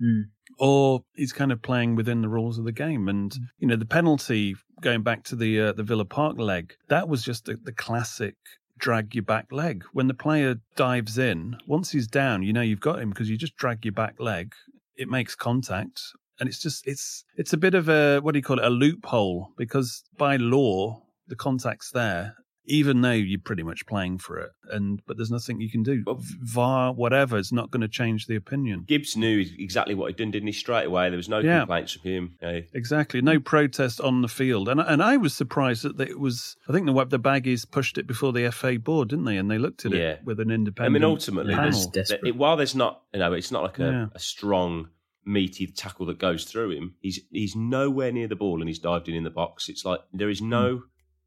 [0.02, 0.23] Mm.
[0.60, 3.86] Or he's kind of playing within the rules of the game, and you know the
[3.86, 6.73] penalty going back to the uh, the Villa Park leg.
[6.88, 8.36] That was just the, the classic
[8.78, 9.84] drag your back leg.
[9.93, 13.38] When the player dives in, once he's down, you know you've got him because you
[13.38, 14.54] just drag your back leg.
[14.95, 16.02] It makes contact,
[16.39, 18.69] and it's just it's it's a bit of a what do you call it a
[18.69, 22.36] loophole because by law the contact's there
[22.69, 26.04] even though you're pretty much playing for it and but there's nothing you can do
[26.41, 30.32] var whatever is not going to change the opinion Gibbs knew exactly what he'd done,
[30.32, 30.52] didn't he?
[30.54, 31.60] Straight away, there was no Yeah.
[31.60, 32.36] complaints from him.
[32.73, 36.73] Exactly no protest on the field and and I was surprised that it was I
[36.73, 39.86] think the the baggies pushed it before the FA board didn't they and they looked
[39.86, 40.12] at Yeah.
[40.12, 40.93] it with an independent.
[40.93, 44.06] I mean, ultimately, there's, it, while there's not, you know, it's not like a, Yeah.
[44.13, 44.89] a strong,
[45.28, 46.96] meaty tackle that goes through him.
[47.02, 49.70] He's he's nowhere near the ball and he's dived in in the box.
[49.70, 50.84] It's like there is no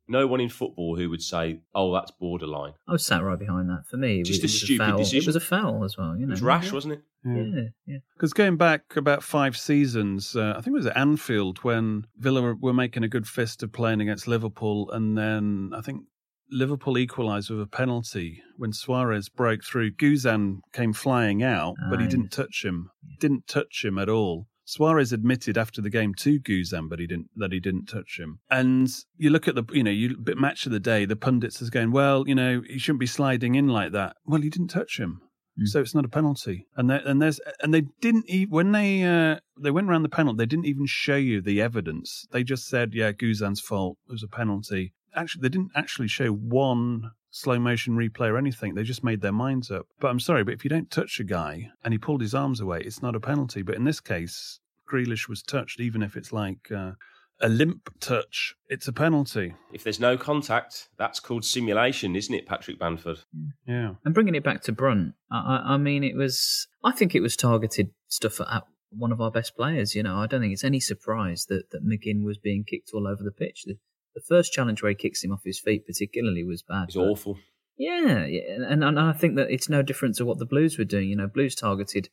[0.08, 3.68] no one in football who would say, "Oh, that's borderline." I was sat right behind
[3.68, 3.84] that.
[3.88, 4.98] For me, it Just was, a it was stupid foul.
[4.98, 5.22] decision.
[5.22, 6.16] It was a foul as well.
[6.16, 6.72] You know, It was rash, Yeah.
[6.72, 7.02] wasn't it?
[7.24, 7.98] Yeah, yeah.
[8.14, 12.40] Because going back about five seasons, uh, I think it was at Anfield when Villa
[12.42, 16.04] were, were making a good fist of playing against Liverpool, and then I think
[16.50, 19.92] Liverpool equalised with a penalty when Suarez broke through.
[19.92, 22.90] Guzan came flying out, but he didn't touch him.
[23.18, 24.46] Didn't touch him at all.
[24.64, 28.38] Suarez admitted after the game to Guzan, but he didn't that he didn't touch him.
[28.48, 31.04] And you look at the you know you bit match of the day.
[31.04, 32.28] The pundits is going well.
[32.28, 34.14] You know he shouldn't be sliding in like that.
[34.24, 35.22] Well, he didn't touch him.
[35.64, 39.02] So it's not a penalty, and there, and there's and they didn't even when they
[39.02, 42.26] uh, they went around the penalty, they didn't even show you the evidence.
[42.30, 43.98] They just said, "Yeah, Guzan's fault.
[44.08, 48.74] It was a penalty." Actually, they didn't actually show one slow motion replay or anything.
[48.74, 49.86] They just made their minds up.
[50.00, 52.60] But I'm sorry, but if you don't touch a guy and he pulled his arms
[52.60, 53.62] away, it's not a penalty.
[53.62, 56.92] But in this case, Grealish was touched, even if it's like uh,
[57.40, 59.54] a limp touch, it's a penalty.
[59.72, 63.20] If there's no contact, that's called simulation, isn't it, Patrick Bamford?
[63.66, 63.94] Yeah.
[64.04, 66.66] And bringing it back to Brunt, I, I, I mean, it was.
[66.84, 69.94] I think it was targeted stuff at one of our best players.
[69.94, 73.06] You know, I don't think it's any surprise that that McGinn was being kicked all
[73.06, 73.64] over the pitch.
[73.64, 73.76] The,
[74.14, 76.88] the first challenge where he kicks him off his feet, particularly, was bad.
[76.88, 77.38] It's awful.
[77.76, 80.84] Yeah, yeah, and, and I think that it's no different to what the Blues were
[80.84, 81.08] doing.
[81.08, 82.10] You know, Blues targeted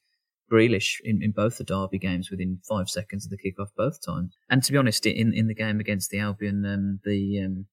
[0.49, 4.37] Grealish in, in both the Derby games within five seconds of the kickoff both times.
[4.49, 7.65] And to be honest, in in the game against the Albion, um, the um,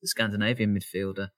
[0.00, 1.28] the Scandinavian midfielder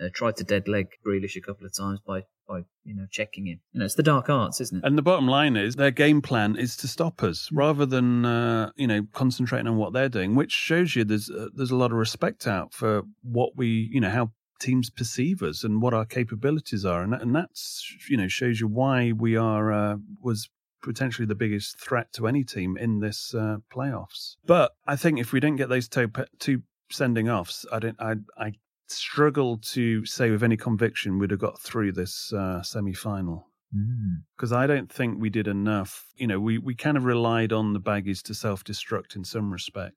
[0.00, 3.46] uh, tried to dead leg Grealish a couple of times by by you know checking
[3.46, 3.60] in.
[3.72, 4.86] You know, it's the dark arts, isn't it?
[4.86, 8.72] And the bottom line is their game plan is to stop us rather than uh,
[8.76, 11.92] you know concentrating on what they're doing, which shows you there's uh, there's a lot
[11.92, 16.04] of respect out for what we you know how teams perceive us and what our
[16.04, 20.50] capabilities are, and that, and that's you know shows you why we are uh, was
[20.82, 24.36] potentially the biggest threat to any team in this uh, playoffs.
[24.46, 28.16] But I think if we don't get those two two sending offs, I don't I
[28.36, 28.52] I
[28.92, 33.46] struggle to say with any conviction we'd have got through this uh, semi final
[34.36, 36.06] because I don't think we did enough.
[36.16, 39.52] You know, we, we kind of relied on the baggies to self destruct in some
[39.52, 39.94] respect.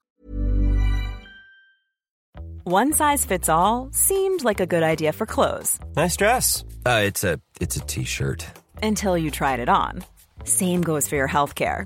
[2.66, 6.64] One size fits all seemed like a good idea for clothes Nice dress.
[6.86, 8.46] Uh, it's a it's a t-shirt.
[8.82, 10.04] until you tried it on.
[10.46, 11.86] Same goes for your healthcare.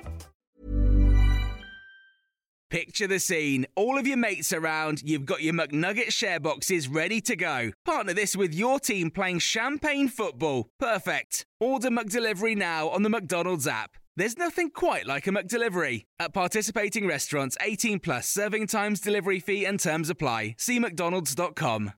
[2.71, 3.65] Picture the scene.
[3.75, 7.71] All of your mates around, you've got your McNugget share boxes ready to go.
[7.83, 10.69] Partner this with your team playing champagne football.
[10.79, 11.45] Perfect.
[11.59, 13.97] Order McDelivery now on the McDonald's app.
[14.15, 16.05] There's nothing quite like a McDelivery.
[16.17, 20.55] At participating restaurants, 18 plus serving times, delivery fee, and terms apply.
[20.57, 21.91] See McDonald's.com.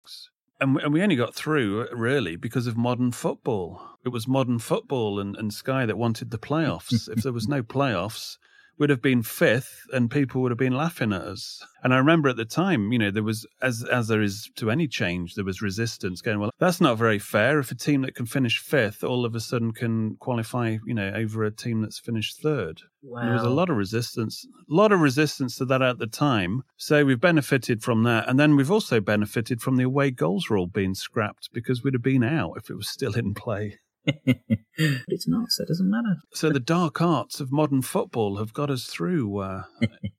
[0.59, 3.79] And, we only got through really because of modern football.
[4.03, 7.07] It was modern football and, and Sky that wanted the playoffs.
[7.09, 8.37] if there was no playoffs,
[8.83, 11.65] we'd have been fifth and people would have been laughing at us.
[11.85, 14.69] And I remember at the time, you know, there was, as, as there is to
[14.69, 17.59] any change, there was resistance going, well, that's not very fair.
[17.59, 21.13] If a team that can finish fifth all of a sudden can qualify, you know,
[21.15, 22.81] over a team that's finished third.
[23.01, 26.63] There was a lot of resistance, a lot of resistance to that at the time.
[26.75, 28.27] So we've benefited from that.
[28.27, 32.03] And then we've also benefited from the away goals rule being scrapped because we'd have
[32.03, 33.79] been out if it was still in play.
[34.05, 34.15] But
[35.07, 36.17] it's not, so it doesn't matter.
[36.33, 39.63] So the dark arts of modern football have got us through uh,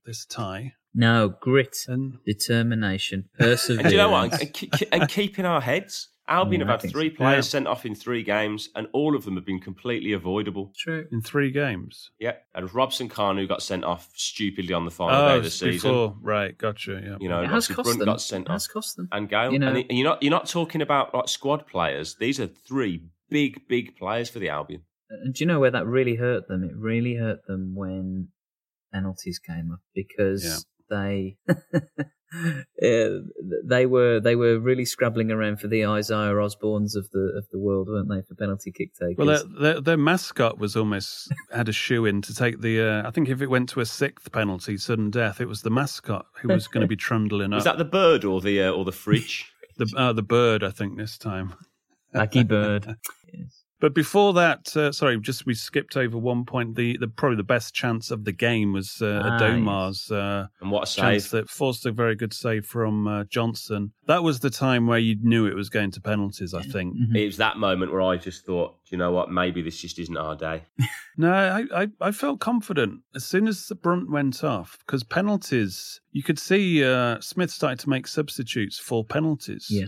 [0.07, 0.75] this tie.
[0.95, 3.69] No, grit, And determination, perseverance.
[3.81, 4.41] And do you know what?
[4.41, 6.09] And, ke- and keeping our heads.
[6.27, 7.51] Albion Yeah, have had three players Yeah.
[7.51, 10.73] sent off in three games, and all of them have been completely avoidable.
[10.75, 11.07] True.
[11.13, 12.11] in three games.
[12.19, 15.51] Yeah, and Robson Kanu got sent off stupidly on the final day Oh, of the
[15.51, 15.91] season.
[15.91, 16.17] before.
[16.23, 16.99] Right, gotcha.
[17.05, 17.17] Yeah.
[17.21, 18.07] You know, It has obviously cost Brunt them.
[18.07, 19.09] got sent It has off, cost them.
[19.13, 19.53] and Gayle.
[19.53, 22.15] You know- and, and you're not you're not talking about like squad players.
[22.19, 24.83] These are three big big players for the Albion.
[25.11, 26.65] And do you know where that really hurt them?
[26.65, 28.29] It really hurt them when
[28.93, 31.37] penalties came up because they
[32.81, 33.19] yeah,
[33.65, 37.59] they were they were really scrabbling around for the Isaiah Osbournes of the of the
[37.59, 39.17] world, weren't they, for penalty kick takers?
[39.17, 42.81] Well, their, their, their mascot was almost had a shoe in to take the.
[42.81, 45.71] Uh, I think if it went to a sixth penalty, sudden death, it was the
[45.71, 47.59] mascot who was going to be trundling up.
[47.59, 49.51] Was that the bird or the uh, or the fridge?
[49.77, 50.63] the uh, the bird?
[50.65, 51.55] I think this time.
[52.15, 52.97] Lucky bird.
[53.33, 53.61] yes.
[53.81, 56.75] But before that, uh, sorry, just we skipped over one point.
[56.75, 60.71] The, the probably the best chance of the game was uh, Ah, Adomah's uh, and
[60.71, 61.31] what a chance save!
[61.33, 63.91] that forced a very good save from uh, Johnstone.
[64.07, 66.55] That was the time where you knew it was going to penalties.
[66.55, 66.95] I think.
[66.95, 67.15] Mhm.
[67.15, 69.31] It was that moment where I just thought, "Do you know what?
[69.31, 70.63] Maybe this just isn't our day.
[71.17, 76.01] No, I, I, I felt confident as soon as the brunt went off because penalties.
[76.11, 79.69] You could see uh, Smith started to make substitutes for penalties.
[79.71, 79.87] Yeah.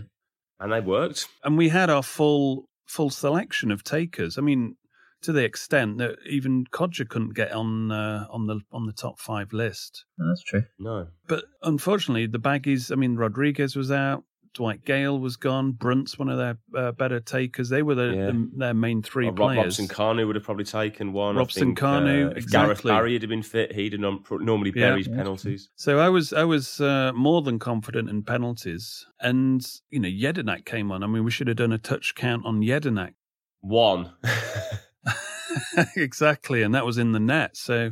[0.59, 1.27] And they worked.
[1.43, 4.37] and we had our full full selection of takers.
[4.37, 4.75] I mean,
[5.21, 9.19] to the extent that even Kodjia couldn't get on uh, on the on the top
[9.19, 10.05] five list.
[10.17, 10.63] No, that's true.
[10.79, 12.91] No, But unfortunately, the baggies.
[12.91, 14.23] I mean, Rodriguez was out.
[14.53, 15.71] Dwight Gayle was gone.
[15.71, 17.69] Brunt's one of their uh, better takers.
[17.69, 18.25] They were the, Yeah.
[18.27, 19.79] the, their main three players.
[19.79, 21.35] Robson Kanu would have probably taken one.
[21.35, 22.91] Robson think, Kanu, uh, if Gareth exactly.
[22.91, 25.15] Barry had been fit, he'd have nom- normally buried Yeah.
[25.15, 25.69] penalties.
[25.75, 30.65] So I was I was uh, more than confident in penalties, and you know Jedinak
[30.65, 31.03] came on.
[31.03, 33.13] I mean, we should have done a touch count on Jedinak
[33.61, 34.11] One.
[35.95, 37.57] exactly, and that was in the net.
[37.57, 37.91] So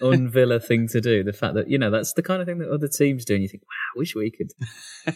[0.00, 1.22] Unvilla thing to do.
[1.24, 3.42] The fact that you know that's the kind of thing that other teams do, and
[3.42, 4.52] you think, wow, wish we could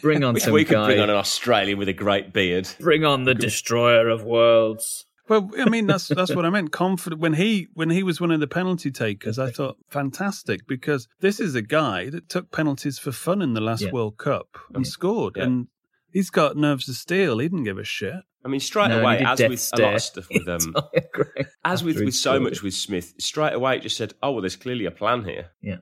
[0.01, 2.69] bring on some we could guy, bring on an Australian with a great beard.
[2.81, 5.07] bring on the destroyer of worlds.
[5.29, 6.73] Well, I mean that's that's what I meant.
[6.73, 11.07] Confident when he when he was one of the penalty takers, I thought fantastic because
[11.21, 13.93] this is a guy that took penalties for fun in the last Yeah.
[13.93, 14.91] World Cup and Yeah.
[14.91, 15.45] scored, Yeah.
[15.45, 15.67] and
[16.13, 17.39] he's got nerves of steel.
[17.39, 18.15] He didn't give a shit.
[18.45, 20.75] I mean, straight No, away, as death with a lot of stuff with um,
[21.65, 24.57] as with with so much with Smith, straight away it just said, "Oh well, there's
[24.57, 25.77] clearly a plan here." Yeah.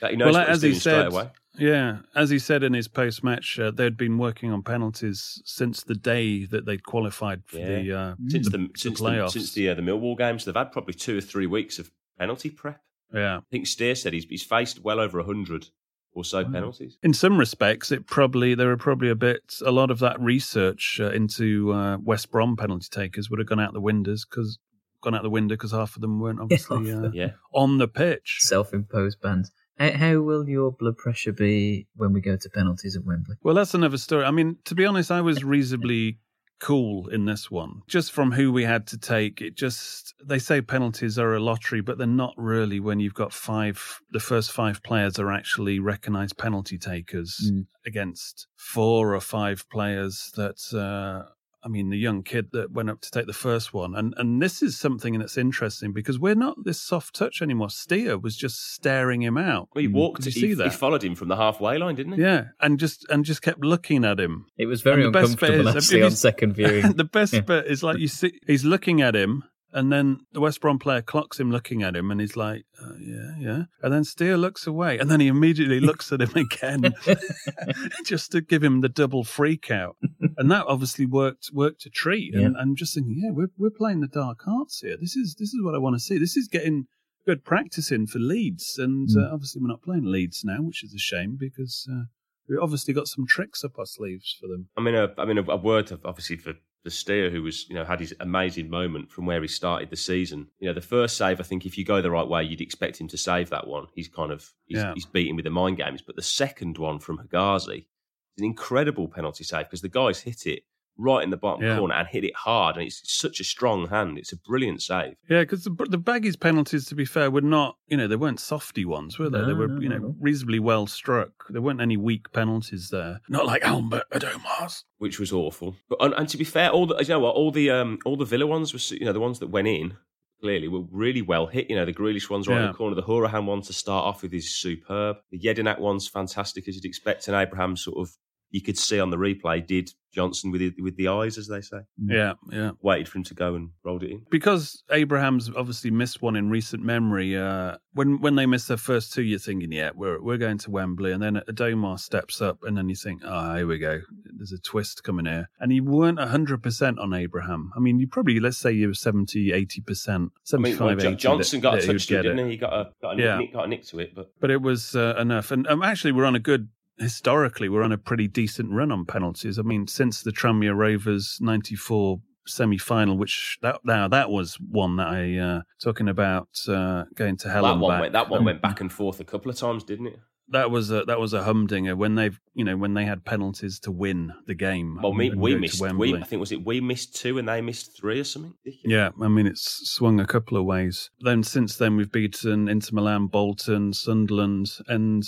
[0.00, 1.30] that he knows well, what he's as he said, straight away.
[1.58, 5.82] yeah, as he said in his post match, uh, they'd been working on penalties since
[5.84, 7.66] the day that they'd qualified for Yeah.
[7.82, 9.30] the uh, Since the, the since the playoffs.
[9.32, 12.48] since the uh, the Millwall games, they've had probably two or three weeks of penalty
[12.50, 12.80] prep.
[13.12, 13.36] yeah.
[13.38, 15.68] I think Steer said he's he's faced well over hundred
[16.16, 16.98] or so penalties.
[17.02, 20.98] In some respects, it probably there were probably a bit a lot of that research
[21.00, 24.58] uh, into uh, West Brom penalty takers would have gone out the windows because
[25.02, 28.38] gone out the window because half of them weren't obviously uh, Yeah, on the pitch.
[28.40, 29.52] Self-imposed bans.
[29.78, 33.36] How, how will your blood pressure be when we go to penalties at Wembley?
[33.42, 34.24] Well, that's another story.
[34.24, 36.18] I mean, to be honest, I was reasonably
[36.60, 37.82] cool in this one.
[37.86, 41.80] Just from who we had to take, it just they say penalties are a lottery,
[41.80, 46.38] but they're not really when you've got five the first five players are actually recognized
[46.38, 47.66] penalty takers Mm.
[47.86, 51.28] against four or five players that uh
[51.66, 54.40] I mean, the young kid that went up to take the first one, and and
[54.40, 57.70] this is something that's interesting because we're not this soft touch anymore.
[57.70, 59.68] Steer was just staring him out.
[59.74, 59.94] well, he mm.
[59.94, 60.22] walked.
[60.22, 60.70] Did you he, see that?
[60.70, 62.22] he followed him from the halfway line, didn't he?
[62.22, 64.46] Yeah, and just and just kept looking at him.
[64.56, 66.92] It was very And the best bit uncomfortable is, actually if on second viewing.
[66.92, 67.40] the best Yeah.
[67.40, 69.42] bit is like you see, he's looking at him,
[69.76, 72.94] and then the West Brom player clocks him looking at him, and he's like, uh,
[72.98, 76.94] "Yeah, yeah," and then Steer looks away, and then he immediately looks at him again,
[78.04, 79.96] just to give him the double freak out,
[80.36, 82.34] and that obviously worked worked a treat.
[82.34, 84.96] And I'm just thinking, yeah, we're we're playing the dark arts here.
[85.00, 86.18] This is this is what I want to see.
[86.18, 86.86] This is getting
[87.26, 89.16] good practice in for Leeds, and Mm.
[89.22, 91.86] uh, obviously we're not playing Leeds now, which is a shame because.
[91.90, 92.04] Uh,
[92.48, 94.68] we obviously got some tricks up our sleeves for them.
[94.76, 97.42] I mean, a, I mean, a, a word of, obviously for, for the steer who
[97.42, 100.46] was, you know, had his amazing moment from where he started the season.
[100.60, 103.00] You know, the first save, I think if you go the right way, you'd expect
[103.00, 103.86] him to save that one.
[103.92, 104.94] He's kind of he's, Yeah.
[104.94, 106.00] he's beating with the mind games.
[106.00, 110.46] But the second one from Hegazi is an incredible penalty save because the guys hit
[110.46, 110.62] it
[110.98, 111.76] right in the bottom Yeah.
[111.78, 114.18] corner and hit it hard, and it's such a strong hand.
[114.18, 115.14] It's a brilliant save.
[115.28, 118.40] Yeah, because the, the baggies penalties, to be fair, were not, you know, they weren't
[118.40, 119.44] softy ones, were they?
[119.44, 120.14] they were, no, you know, no.
[120.20, 121.30] reasonably well struck.
[121.50, 123.20] There weren't any weak penalties there.
[123.28, 124.84] Not like Albert Adomah's.
[124.98, 125.76] which was awful.
[125.88, 128.16] But and, and to be fair, all the you know what, all the um all
[128.16, 129.96] the Villa ones were you know the ones that went in
[130.40, 131.68] clearly were really well hit.
[131.70, 134.22] You know the Grealish ones right in the corner, the Hourihane one to start off
[134.22, 135.16] with is superb.
[135.30, 138.10] The Jedinak one's fantastic as you'd expect, and Abraham sort of
[138.50, 141.60] you could see on the replay did Johnstone with the, with the eyes as they
[141.60, 141.80] say.
[142.02, 142.70] Yeah, yeah.
[142.80, 144.22] Waited for him to go and rolled it in.
[144.30, 147.36] Because Abraham's obviously missed one in recent memory.
[147.36, 150.70] Uh, when when they miss their first two, you're thinking, yeah, we're we're going to
[150.70, 154.00] Wembley, and then Adomah steps up, and then you think, oh, here we go.
[154.38, 157.70] There's a twist coming here, and you weren't hundred percent on Abraham.
[157.76, 161.06] I mean, you probably let's say you were 70, 80 percent, I mean, 75, well,
[161.08, 162.52] 80 Johnstone that- got that a touch to it, didn't he?
[162.52, 163.38] He got a got a, Yeah.
[163.38, 165.50] nick, got a nick to it, but but it was uh, enough.
[165.50, 166.68] And um, actually, we're on a good
[166.98, 167.68] historically.
[167.68, 169.58] We're on a pretty decent run on penalties.
[169.58, 175.08] I mean, since the Tranmere Rovers '94 semi-final, which that now that was one that
[175.08, 178.00] I uh, talking about uh, going to hell that one back.
[178.00, 180.18] went that one went back and forth a couple of times, didn't it?
[180.50, 183.80] That was a that was a humdinger when they've you know when they had penalties
[183.80, 185.00] to win the game.
[185.02, 185.80] Well, me, we missed.
[185.80, 188.54] We, I think was it we missed two and they missed three or something.
[188.84, 191.10] Yeah, I mean it's swung a couple of ways.
[191.20, 195.24] Then since then we've beaten Inter Milan, Bolton, Sunderland, and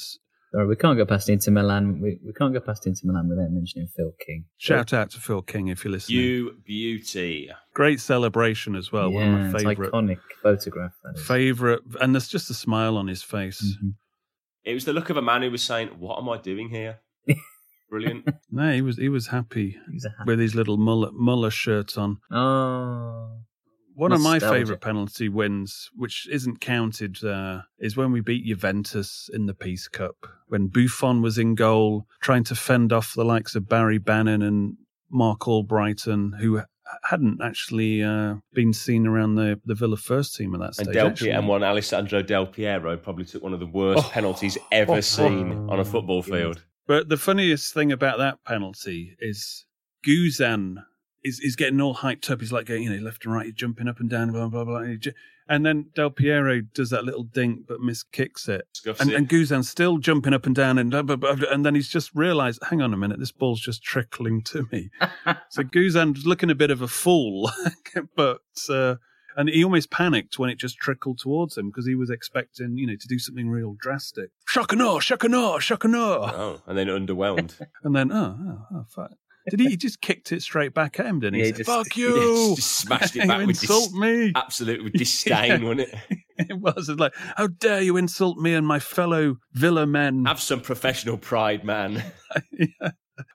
[0.53, 2.01] Sorry, we can't go past Inter Milan.
[2.01, 4.47] We, we can't go past Inter Milan without mentioning Phil King.
[4.57, 6.19] shout out to Phil King if you're listening.
[6.21, 7.51] You beauty.
[7.75, 9.11] Great celebration as well.
[9.11, 10.93] yeah, One of my it's favorite iconic photograph.
[11.05, 11.27] That is.
[11.27, 13.63] favorite, and there's just a smile on his face.
[13.63, 13.91] Mm-hmm.
[14.65, 17.01] It was the look of a man who was saying, "What am I doing here?"
[17.91, 18.29] Brilliant.
[18.51, 22.19] No, he was he was happy He's a with his little Muller, Muller shirt on.
[22.31, 23.39] Oh,
[23.99, 29.29] One of my favourite penalty wins, which isn't counted, uh, is when we beat Juventus
[29.33, 30.15] in the Peace Cup.
[30.47, 34.77] When Buffon was in goal, trying to fend off the likes of Barry Bannan and
[35.11, 36.63] Marc Albrighton, who
[37.05, 40.87] hadn't actually uh, been seen around the, the Villa first team at that stage.
[40.87, 41.27] and Del actually.
[41.31, 44.11] Piero and one Alessandro Del Piero probably took one of the worst Oh.
[44.11, 45.01] penalties ever Oh.
[45.19, 46.63] seen on a football field.
[46.87, 49.67] But the funniest thing about that penalty is
[50.07, 50.77] Guzan
[51.25, 52.41] is, is getting all hyped up.
[52.41, 54.65] He's like going, you know, left and right, he's jumping up and down, blah, blah,
[54.65, 54.79] blah.
[54.79, 55.13] And, ju-
[55.49, 58.67] and then Del Piero does that little dink but miss kicks it.
[58.73, 59.17] Scuffs And, it.
[59.17, 60.79] and Guzan's still jumping up and down.
[60.79, 63.61] And, blah, blah, blah, and then he's just realised, hang on a minute, this ball's
[63.61, 64.91] just trickling to me.
[65.51, 67.51] so Guzan's looking a bit of a fool.
[68.17, 68.97] but, uh,
[69.37, 72.87] and he almost panicked when it just trickled towards him because he was expecting, you
[72.89, 74.31] know, to do something real drastic.
[74.49, 76.31] Shockano, shockano, shockano.
[76.35, 77.55] Oh, and then underwhelmed.
[77.85, 79.13] And then, oh, oh, oh fuck.
[79.51, 81.41] Did he, he just kicked it straight back at him, didn't he?
[81.41, 82.55] Yeah, he he said, just- fuck He you.
[82.57, 84.33] just smashed it You back with dis- insult me.
[84.35, 85.69] absolute with disdain, Yeah.
[85.69, 85.95] wasn't it?
[86.51, 90.25] It was It's like, how dare you insult me and my fellow Villa men?
[90.25, 92.01] Have some professional pride, man.
[92.53, 92.91] yeah.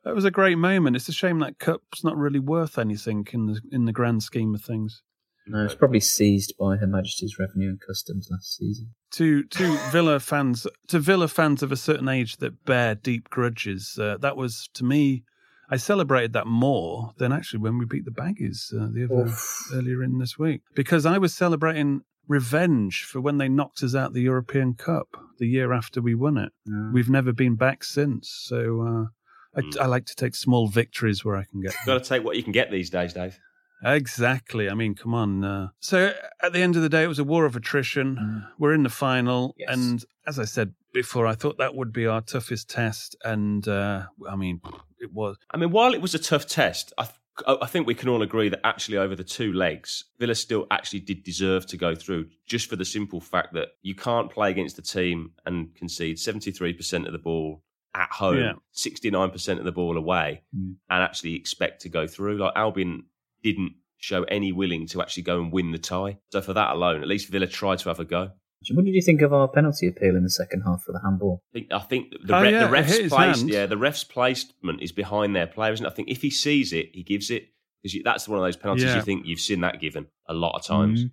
[0.06, 0.96] That was a great moment.
[0.96, 4.56] It's a shame that cup's not really worth anything in the in the grand scheme
[4.56, 5.02] of things.
[5.48, 8.94] no, it's probably seized by Her Majesty's Revenue and Customs last season.
[9.16, 13.98] To to Villa fans, to Villa fans of a certain age that bear deep grudges,
[14.00, 15.26] uh, that was to me.
[15.74, 19.72] I celebrated that more than actually when we beat the Baggies uh, the other Oof.
[19.74, 24.14] earlier in this week because I was celebrating revenge for when they knocked us out
[24.14, 25.08] the European Cup
[25.40, 26.52] the year after we won it.
[26.94, 29.10] We've never been back since, so
[29.58, 31.74] uh, I, I like to take small victories where I can get.
[31.88, 33.40] Got to take what you can get these days, Dave.
[33.84, 34.70] Exactly.
[34.70, 35.44] I mean, come on.
[35.44, 36.14] Uh, so
[36.44, 38.46] at the end of the day, it was a war of attrition.
[38.60, 39.70] We're in the final, Yes.
[39.74, 44.04] and as I said before, I thought that would be our toughest test, and uh,
[44.30, 44.62] I mean,
[45.00, 45.38] it was.
[45.52, 48.22] I mean, while it was a tough test, I, th- I think we can all
[48.22, 52.28] agree that actually over the two legs, Villa still actually did deserve to go through,
[52.46, 57.06] just for the simple fact that you can't play against a team and concede 73%
[57.08, 57.64] of the ball
[57.96, 58.54] at home, Yeah.
[58.76, 60.76] 69% of the ball away, Mm.
[60.90, 62.38] and actually expect to go through.
[62.38, 63.04] Like Albion
[63.44, 66.18] didn't show any willing to actually go and win the tie.
[66.32, 68.32] So for that alone, at least Villa tried to have a go.
[68.72, 71.42] What did you think of our penalty appeal in the second half for the handball?
[71.54, 73.50] I think, I think the, Oh, re- yeah, the ref's placed, hand.
[73.50, 76.90] yeah, the ref's placement is behind their players, and I think if he sees it,
[76.94, 77.48] he gives it
[77.82, 78.96] because that's one of those penalties Yeah.
[78.96, 81.04] you think you've seen that given a lot of times.
[81.06, 81.12] Mhm.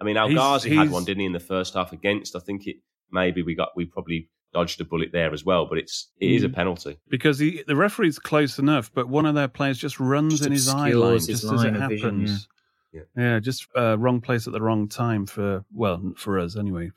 [0.00, 2.36] I mean, El Ghazi had one, didn't he, in the first half against?
[2.36, 2.76] I think it
[3.10, 6.44] maybe we got we probably dodged a bullet there as well, but it's it is
[6.44, 6.54] a Mm.
[6.54, 6.96] penalty.
[7.08, 10.52] Because he, the referee's close enough, but one of their players just runs Just in
[10.52, 12.48] his eye obscures line his just as it of vision, happens.
[12.92, 13.02] Yeah.
[13.16, 16.90] Yeah, just uh, wrong place at the wrong time for well, for us anyway,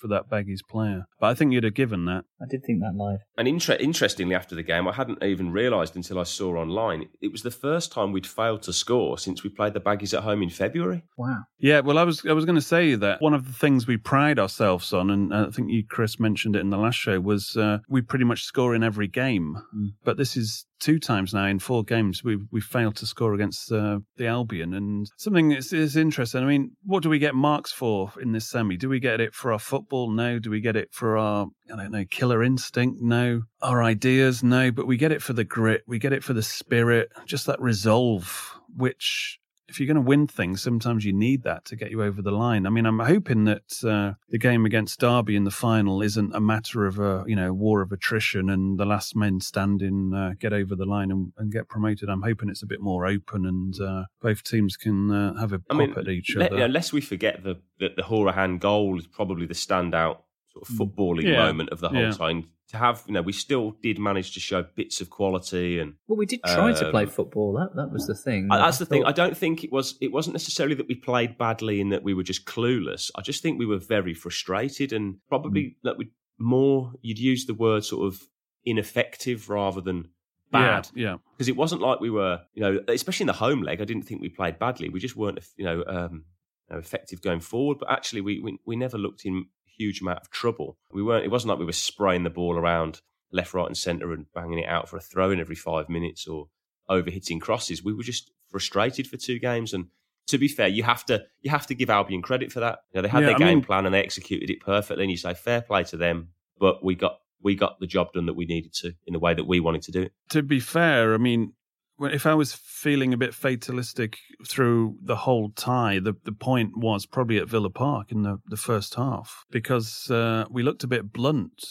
[0.00, 1.06] for that Baggies player.
[1.20, 2.24] But I think you'd have given that.
[2.40, 3.20] I did think that live.
[3.36, 7.30] And inter- interestingly, after the game, I hadn't even realised until I saw online it
[7.30, 10.42] was the first time we'd failed to score since we played the Baggies at home
[10.42, 11.04] in February.
[11.16, 11.42] Wow.
[11.58, 13.98] Yeah, well, I was I was going to say that one of the things we
[13.98, 17.56] pride ourselves on, and I think you, Chris, mentioned it in the last show, was
[17.56, 19.56] uh, we pretty much score in every game.
[19.76, 19.88] Mm.
[20.04, 23.70] But this is two times now in four games we we failed to score against
[23.70, 26.42] uh, the Albion, and something is, is interesting.
[26.42, 28.76] I mean, what do we get marks for in this semi?
[28.76, 30.10] Do we get it for our football?
[30.10, 30.38] No.
[30.38, 33.00] Do we get it for our I don't know killer instinct?
[33.00, 33.42] No.
[33.62, 34.42] Our ideas?
[34.42, 34.70] No.
[34.70, 35.82] But we get it for the grit.
[35.86, 37.10] We get it for the spirit.
[37.26, 39.39] Just that resolve, which
[39.70, 42.32] if you're going to win things, sometimes you need that to get you over the
[42.32, 42.66] line.
[42.66, 46.40] I mean, I'm hoping that uh, the game against Derby in the final isn't a
[46.40, 50.52] matter of a you know war of attrition and the last men standing uh, get
[50.52, 52.08] over the line and, and, get promoted.
[52.08, 55.60] I'm hoping it's a bit more open and uh, both teams can uh, have a
[55.60, 56.60] pop I mean, at each let, other.
[56.60, 60.18] you know, lest we forget the, the the Hourihane goal is probably the standout
[60.52, 61.36] sort of footballing Yeah.
[61.46, 62.10] moment of the whole Yeah.
[62.12, 62.48] time.
[62.68, 66.16] To have, you know, we still did manage to show bits of quality and Well,
[66.16, 67.52] we did try to play Um, football.
[67.54, 68.46] That that was the thing.
[68.48, 69.04] Uh, That's the thing.
[69.04, 69.98] I don't think it was.
[70.00, 73.10] It wasn't necessarily that we played badly and that we were just clueless.
[73.16, 75.74] I just think we were very frustrated and probably Mm.
[75.82, 76.92] that we more.
[77.02, 78.20] You'd use the word sort of
[78.64, 80.08] ineffective rather than
[80.52, 80.88] bad.
[80.94, 81.16] Yeah, yeah.
[81.32, 83.80] Because it wasn't like we were, you know, especially in the home leg.
[83.80, 84.88] I didn't think we played badly.
[84.88, 86.24] We just weren't, you know, um,
[86.68, 87.78] you know, effective going forward.
[87.80, 89.46] But actually, we, we we never looked in
[89.80, 90.76] huge amount of trouble.
[90.92, 91.24] We weren't.
[91.24, 93.00] It wasn't like we were spraying the ball around
[93.32, 96.26] left, right, and centre and banging it out for a throw in every five minutes
[96.26, 96.48] or
[96.88, 97.82] over hitting crosses.
[97.84, 99.72] We were just frustrated for two games.
[99.72, 99.86] And
[100.26, 102.80] to be fair, you have to you have to give Albion credit for that.
[102.92, 105.04] You know, they had Yeah, their I game mean- plan and they executed it perfectly.
[105.04, 106.28] And you say fair play to them.
[106.58, 109.32] But we got we got the job done that we needed to in the way
[109.34, 110.12] that we wanted to do it.
[110.30, 111.54] to be fair, I mean,
[112.00, 117.06] if I was feeling a bit fatalistic through the whole tie, the, the point was
[117.06, 121.12] probably at Villa Park in the, the first half because uh, we looked a bit
[121.12, 121.62] blunt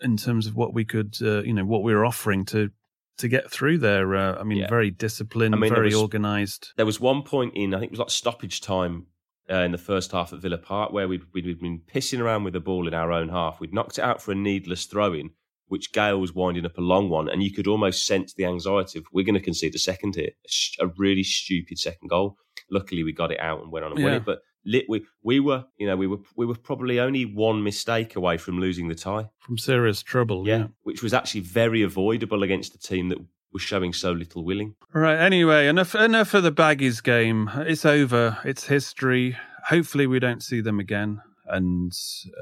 [0.00, 2.70] in terms of what we could, uh, you know, what we were offering to
[3.16, 4.16] to get through there.
[4.16, 4.68] Uh, I mean, Yeah.
[4.68, 6.72] very disciplined, I mean, very organised.
[6.76, 9.06] There was one point in, I think it was like stoppage time
[9.48, 12.42] uh, in the first half at Villa Park where we'd, we'd, we'd been pissing around
[12.42, 13.60] with the ball in our own half.
[13.60, 15.30] We'd knocked it out for a needless throw in,
[15.68, 17.28] which Gayle was winding up a long one.
[17.28, 20.30] And you could almost sense the anxiety of, we're going to concede a second here,
[20.80, 22.36] a, really stupid second goal.
[22.70, 24.16] Luckily, we got it out and went on and won Yeah.
[24.18, 24.24] it.
[24.24, 28.16] But lit, we, we were, you know, we were, we were probably only one mistake
[28.16, 29.26] away from losing the tie.
[29.38, 30.58] From serious trouble, Yeah.
[30.58, 30.66] yeah.
[30.82, 33.18] Which was actually very avoidable against a team that
[33.52, 34.74] was showing so little willing.
[34.94, 35.18] All right.
[35.18, 37.50] Anyway, enough enough of the Baggies game.
[37.54, 38.38] It's over.
[38.44, 39.36] It's history.
[39.68, 41.20] Hopefully, we don't see them again.
[41.46, 41.92] And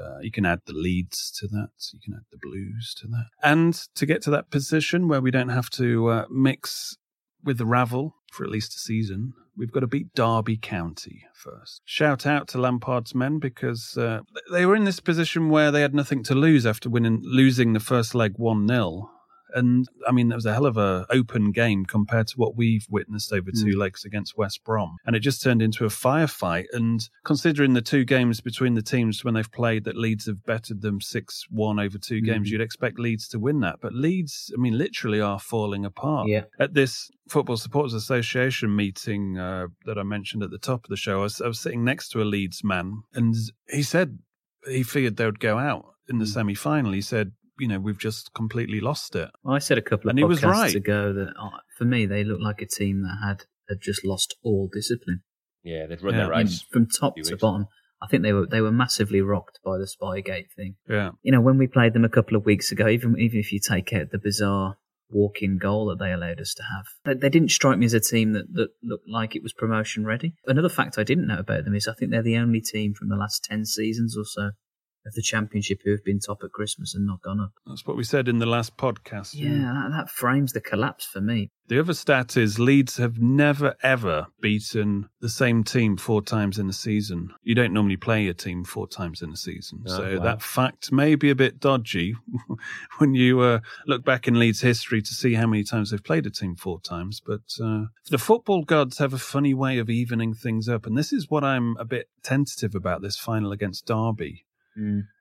[0.01, 1.69] uh, you can add the Leeds to that.
[1.91, 3.25] You can add the blues to that.
[3.41, 6.97] And to get to that position where we don't have to uh, mix
[7.43, 11.81] with the ravel for at least a season, we've got to beat Derby County first.
[11.85, 15.93] Shout out to Lampard's men because uh, they were in this position where they had
[15.93, 19.09] nothing to lose after winning, losing the first leg one 0
[19.53, 22.85] and I mean, that was a hell of a open game compared to what we've
[22.89, 23.77] witnessed over two mm.
[23.77, 24.97] legs against West Brom.
[25.05, 26.65] And it just turned into a firefight.
[26.73, 30.81] And considering the two games between the teams when they've played that Leeds have bettered
[30.81, 32.53] them 6 1 over 2 games, mm-hmm.
[32.53, 33.77] you'd expect Leeds to win that.
[33.81, 36.27] But Leeds, I mean, literally are falling apart.
[36.27, 36.43] Yeah.
[36.59, 40.97] At this Football Supporters Association meeting uh, that I mentioned at the top of the
[40.97, 43.35] show, I was, I was sitting next to a Leeds man, and
[43.69, 44.19] he said
[44.67, 46.33] he feared they would go out in the mm.
[46.33, 46.91] semi final.
[46.91, 49.29] He said, you know, we've just completely lost it.
[49.47, 50.75] I said a couple of And he was podcasts right.
[50.75, 54.35] ago that uh, for me they looked like a team that had had just lost
[54.43, 55.21] all discipline
[55.63, 56.25] Yeah, they'd run Yeah.
[56.25, 56.61] their I race.
[56.71, 57.41] from top to weeks.
[57.41, 57.67] bottom.
[58.01, 60.75] I think they were they were massively rocked by the Spygate thing.
[60.89, 61.11] Yeah.
[61.21, 63.59] You know, when we played them a couple of weeks ago, even even if you
[63.59, 64.75] take out the bizarre
[65.09, 67.99] walk-in goal that they allowed us to have, they, they didn't strike me as a
[67.99, 70.33] team that, that looked like it was promotion ready.
[70.47, 73.09] Another fact I didn't know about them is I think they're the only team from
[73.09, 74.51] the last ten seasons or so
[75.05, 77.51] of the championship who have been top at Christmas and not gone up.
[77.65, 79.31] That's what we said in the last podcast.
[79.33, 81.51] Yeah, that, that frames the collapse for me.
[81.67, 86.69] The other stat is Leeds have never ever beaten the same team four times in
[86.69, 87.33] a season.
[87.41, 89.83] You don't normally play a team four times in a season.
[89.87, 90.23] Oh, so wow.
[90.23, 92.15] that fact may be a bit dodgy
[92.97, 96.25] when you uh, look back in Leeds history to see how many times they've played
[96.25, 97.21] a team four times.
[97.25, 100.85] But uh, the football gods have a funny way of evening things up.
[100.85, 104.45] And this is what I'm a bit tentative about this final against Derby.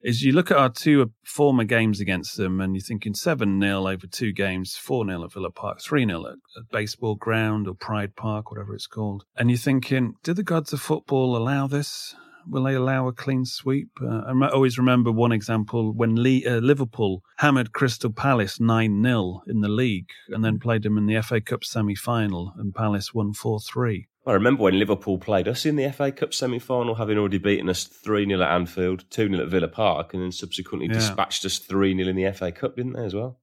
[0.03, 3.87] Is you look at our two former games against them and you're thinking 7 0
[3.87, 8.17] over two games, 4 0 at Villa Park, 3 0 at, Baseball Ground or Pride
[8.17, 9.25] Park, whatever it's called.
[9.37, 12.15] And you're thinking, do the gods of football allow this?
[12.49, 13.91] Will they allow a clean sweep?
[14.03, 19.61] Uh, I always remember one example when uh, Liverpool hammered Crystal Palace 9 0 in
[19.61, 23.33] the league and then played them in the FA Cup semi final and Palace won
[23.33, 24.09] 4 3.
[24.25, 27.69] I remember when Liverpool played us in the FA Cup semi final, having already beaten
[27.69, 30.95] us 3 0 at Anfield, 2 0 at Villa Park, and then subsequently Yeah.
[30.95, 33.41] dispatched us 3 0 in the FA Cup, didn't they, as well?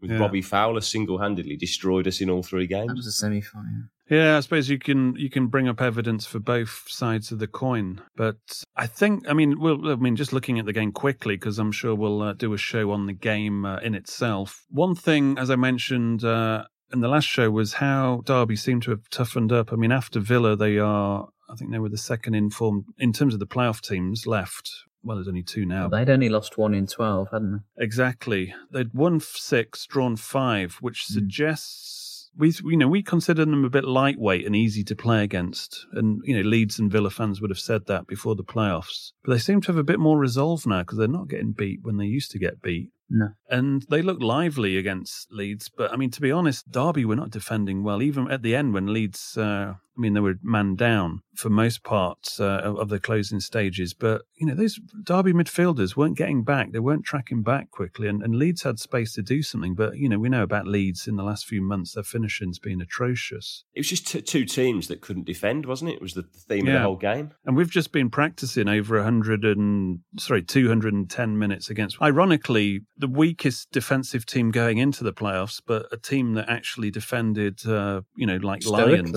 [0.00, 0.18] With Yeah.
[0.18, 2.88] Robbie Fowler single handedly destroyed us in all three games.
[2.88, 3.84] That was a semi final.
[4.08, 7.48] Yeah, I suppose you can you can bring up evidence for both sides of the
[7.48, 8.36] coin, but
[8.76, 11.72] I think I mean well I mean just looking at the game quickly because I'm
[11.72, 14.64] sure we'll uh, do a show on the game uh, in itself.
[14.70, 18.90] One thing, as I mentioned uh, in the last show, was how Derby seemed to
[18.90, 19.72] have toughened up.
[19.72, 23.34] I mean, after Villa, they are I think they were the second informed in terms
[23.34, 24.70] of the playoff teams left.
[25.02, 25.88] Well, there's only two now.
[25.88, 27.84] They'd only lost one in 12, hadn't they?
[27.84, 28.52] Exactly.
[28.72, 31.14] They'd won six, drawn five, which hmm.
[31.14, 35.86] suggests we you know we consider them a bit lightweight and easy to play against.
[35.92, 39.12] And you know Leeds and Villa fans would have said that before the playoffs.
[39.24, 41.80] But they seem to have a bit more resolve now because they're not getting beat
[41.82, 42.90] when they used to get beat.
[43.08, 43.28] No.
[43.48, 45.68] And they look lively against Leeds.
[45.68, 48.02] But I mean, to be honest, Derby were not defending well.
[48.02, 51.82] Even at the end when Leeds, uh, I mean, they were man down for most
[51.82, 53.94] parts uh, of of the closing stages.
[53.94, 56.72] But, you know, those Derby midfielders weren't getting back.
[56.72, 58.08] They weren't tracking back quickly.
[58.08, 59.74] And, and Leeds had space to do something.
[59.74, 62.80] But, you know, we know about Leeds in the last few months, their finishing's been
[62.80, 63.64] atrocious.
[63.74, 65.94] It was just t- two teams that couldn't defend, wasn't it?
[65.94, 67.32] It was the theme of the whole game.
[67.44, 73.70] And we've just been practicing over 100 and, sorry, 210 minutes against, ironically, the weakest
[73.72, 78.36] defensive team going into the playoffs, but a team that actually defended, uh, you know,
[78.36, 79.12] like Lions.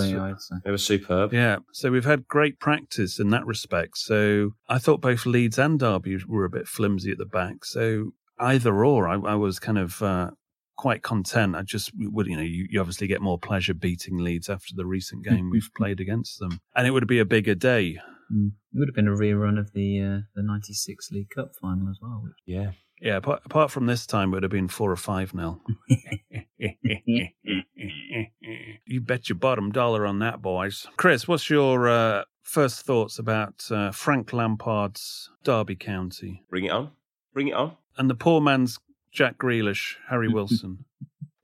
[0.69, 0.69] Stoically, I'd say.
[0.69, 1.33] They were superb.
[1.33, 1.57] Yeah.
[1.73, 3.97] So we've had great practice in that respect.
[3.97, 7.65] So I thought both Leeds and Derby were a bit flimsy at the back.
[7.65, 10.31] So either or, I, I was kind of, uh,
[10.79, 11.57] Quite content.
[11.57, 14.85] I just would, you know, you, you obviously get more pleasure beating Leeds after the
[14.85, 17.99] recent game we've played against them, and it would be a bigger day.
[18.33, 18.51] Mm.
[18.73, 21.97] It would have been a rerun of the uh, the '96 League Cup final as
[22.01, 22.21] well.
[22.23, 22.31] Which...
[22.45, 22.71] Yeah.
[23.01, 25.61] Yeah, apart, apart from this time, it would have been four or five nil.
[28.85, 30.87] you bet your bottom dollar on that, boys.
[30.97, 36.91] Chris, what's your uh, first thoughts about uh, Frank Lampard's Derby County Bring it on.
[37.33, 37.77] Bring it on.
[37.97, 38.79] and the poor man's
[39.11, 40.85] Jack Grealish, Harry Wilson?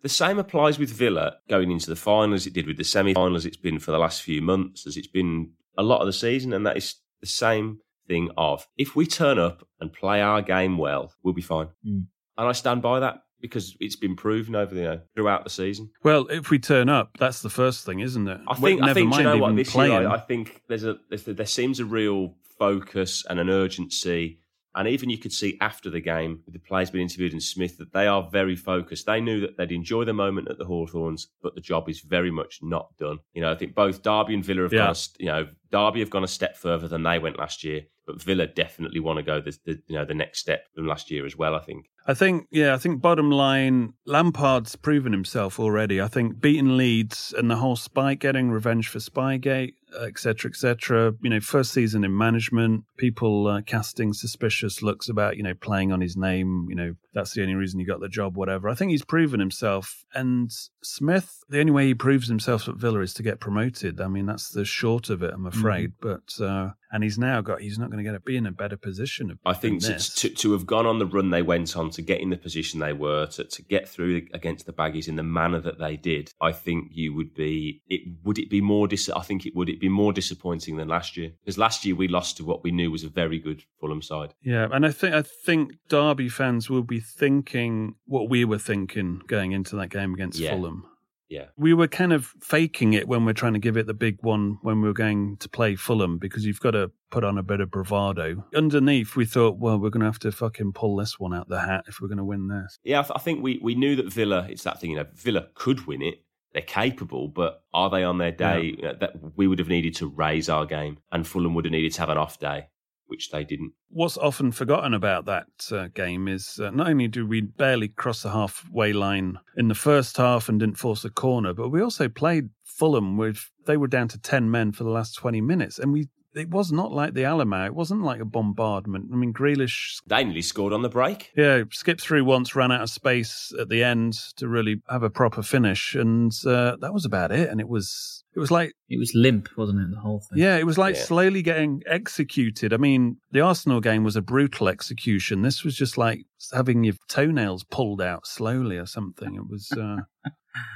[0.01, 2.45] The same applies with Villa going into the finals.
[2.45, 3.45] It did with the semi-finals.
[3.45, 6.53] It's been for the last few months, as it's been a lot of the season,
[6.53, 8.29] and that is the same thing.
[8.37, 11.67] Of if we turn up and play our game well, we'll be fine.
[11.85, 12.05] Mm.
[12.37, 15.49] And I stand by that because it's been proven over the you know, throughout the
[15.49, 15.91] season.
[16.03, 18.41] well, if we turn up, that's the first thing, isn't it?
[18.47, 18.81] I think.
[18.81, 19.15] Well, I think.
[19.15, 19.55] you know what?
[19.55, 19.91] This playing.
[19.91, 24.39] year, I, I think there's a there's, there seems a real focus and an urgency,
[24.73, 27.77] and even you could see after the game with the players being interviewed in Smith
[27.77, 29.05] that they are very focused.
[29.05, 32.31] They knew that they'd enjoy the moment at the Hawthorns, but the job is very
[32.31, 33.19] much not done.
[33.33, 34.85] You know, I think both Derby and Villa have Yeah.
[34.87, 34.95] gone.
[34.95, 38.21] A, you know, Derby have gone a step further than they went last year, but
[38.21, 41.25] Villa definitely want to go the, the you know the next step from last year
[41.25, 41.55] as well.
[41.55, 41.87] I think.
[42.07, 45.99] I think, yeah, I think bottom line, Lampard's proven himself already.
[45.99, 50.55] I think beating Leeds and the whole Spy getting revenge for Spygate, et cetera, et
[50.55, 51.13] cetera.
[51.23, 55.91] You know, first season in management, people uh, casting suspicious looks about, you know, playing
[55.91, 56.67] on his name.
[56.69, 58.69] You know, that's the only reason he got the job, whatever.
[58.69, 60.05] I think he's proven himself.
[60.13, 60.51] And
[60.83, 63.99] Smith, the only way he proves himself at Villa is to get promoted.
[63.99, 65.93] I mean, that's the short of it, I'm afraid.
[65.99, 68.51] But, uh, and he's now got, he's not going to get to be in a
[68.51, 69.39] better position.
[69.45, 72.29] I think to, to have gone on the run they went on, to get in
[72.29, 75.79] the position they were, to, to get through against the Baggies in the manner that
[75.79, 77.81] they did, I think you would be.
[77.89, 78.87] It would it be more?
[78.87, 79.69] Dis- I think it would.
[79.69, 82.71] It be more disappointing than last year because last year we lost to what we
[82.71, 84.33] knew was a very good Fulham side.
[84.41, 89.21] Yeah, and I think I think Derby fans will be thinking what we were thinking
[89.27, 90.51] going into that game against Yeah.
[90.55, 90.85] Fulham.
[91.30, 91.45] Yeah.
[91.57, 94.57] We were kind of faking it when we're trying to give it the big one
[94.61, 97.61] when we were going to play Fulham because you've got to put on a bit
[97.61, 98.45] of bravado.
[98.55, 101.61] Underneath, we thought, well, we're going to have to fucking pull this one out the
[101.61, 102.78] hat if we're going to win this.
[102.84, 104.45] Yeah, I, th- I think we, we knew that Villa.
[104.49, 105.05] It's that thing, you know.
[105.13, 106.21] Villa could win it.
[106.53, 108.76] They're capable, but are they on their day?
[108.78, 111.71] You know, that we would have needed to raise our game, and Fulham would have
[111.73, 112.69] needed to have an off day,
[113.07, 113.73] which they didn't.
[113.89, 118.23] What's often forgotten about that uh, game is uh, not only did we barely cross
[118.23, 122.09] the halfway line in the first half and didn't force a corner, but we also
[122.09, 125.93] played Fulham with they were down to ten men for the last twenty minutes, and
[125.93, 127.65] we it was not like the Alamo.
[127.65, 129.09] It wasn't like a bombardment.
[129.11, 131.31] I mean, Grealish, They nearly scored on the break.
[131.36, 135.09] yeah, skipped through once, ran out of space at the end to really have a
[135.09, 137.49] proper finish, and uh, that was about it.
[137.49, 139.91] And it was it was like It was limp, wasn't it?
[139.91, 140.39] The whole thing.
[140.39, 141.01] yeah, it was like Yeah.
[141.03, 142.73] slowly getting executed.
[142.73, 145.41] I mean, the Arsenal game was a brutal execution.
[145.41, 149.36] This was just like having your toenails pulled out slowly or something.
[149.36, 149.97] It was uh,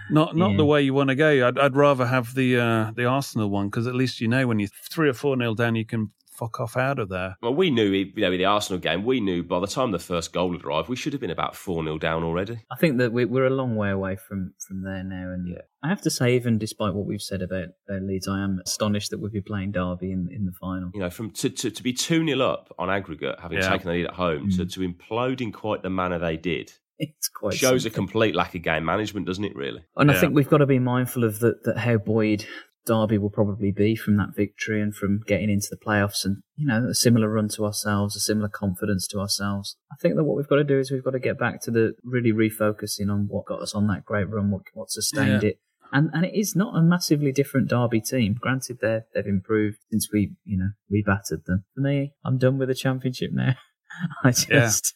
[0.09, 0.57] not not Yeah.
[0.57, 1.47] the way you want to go.
[1.47, 4.59] I'd, I'd rather have the uh, the Arsenal one because at least you know when
[4.59, 6.09] you're three or four nil down, you can
[6.39, 7.35] fuck off out of there.
[7.41, 9.99] Well, we knew, you know, with the Arsenal game, we knew by the time the
[9.99, 12.59] first goal had arrived, we should have been about 4 0 down already.
[12.71, 15.31] I think that we, we're a long way away from, from there now.
[15.33, 15.57] And Yeah.
[15.83, 19.09] I have to say, even despite what we've said about uh, Leeds, I am astonished
[19.11, 20.91] that we'll be playing Derby in, in the final.
[20.93, 23.67] You know, from to, to, to be 2 0 up on aggregate, having Yeah.
[23.71, 24.73] taken the lead at home, to, Mm.
[24.75, 26.71] to implode in quite the manner they did,
[27.17, 29.81] It's quite shows a complete lack of game management, doesn't it, really?
[29.95, 32.45] And I think we've got to be mindful of that, that how buoyed
[32.85, 36.65] Derby will probably be from that victory and from getting into the playoffs and, you
[36.65, 39.77] know, a similar run to ourselves, a similar confidence to ourselves.
[39.91, 41.71] I think that what we've got to do is we've got to get back to
[41.71, 45.49] the really refocusing on what got us on that great run, what, what sustained Yeah.
[45.49, 45.59] it.
[45.91, 48.35] And, and it is not a massively different Derby team.
[48.39, 51.63] Granted, they're, they've improved since we, you know, we battered them.
[51.75, 53.55] For me, I'm done with the championship now.
[54.23, 54.95] I just,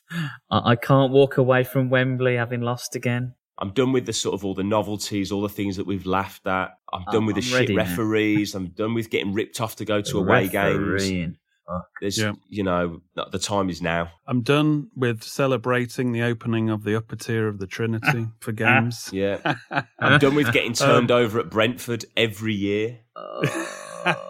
[0.51, 3.35] I, I can't walk away from Wembley having lost again.
[3.59, 6.47] I'm done with the sort of all the novelties, all the things that we've laughed
[6.47, 6.71] at.
[6.91, 8.55] I'm done I'm- with the I'm shit referees.
[8.55, 10.79] I'm done with getting ripped off to go to away games.
[10.79, 11.37] Refereeing.
[11.67, 11.85] Fuck.
[12.01, 12.33] There's, Yeah.
[12.49, 14.09] you know, the time is now.
[14.27, 19.09] I'm done with celebrating the opening of the upper tier of the Trinity for games.
[19.13, 19.55] Yeah.
[19.99, 22.99] I'm done with getting um, turned over at Brentford every year.
[23.15, 24.29] Oh.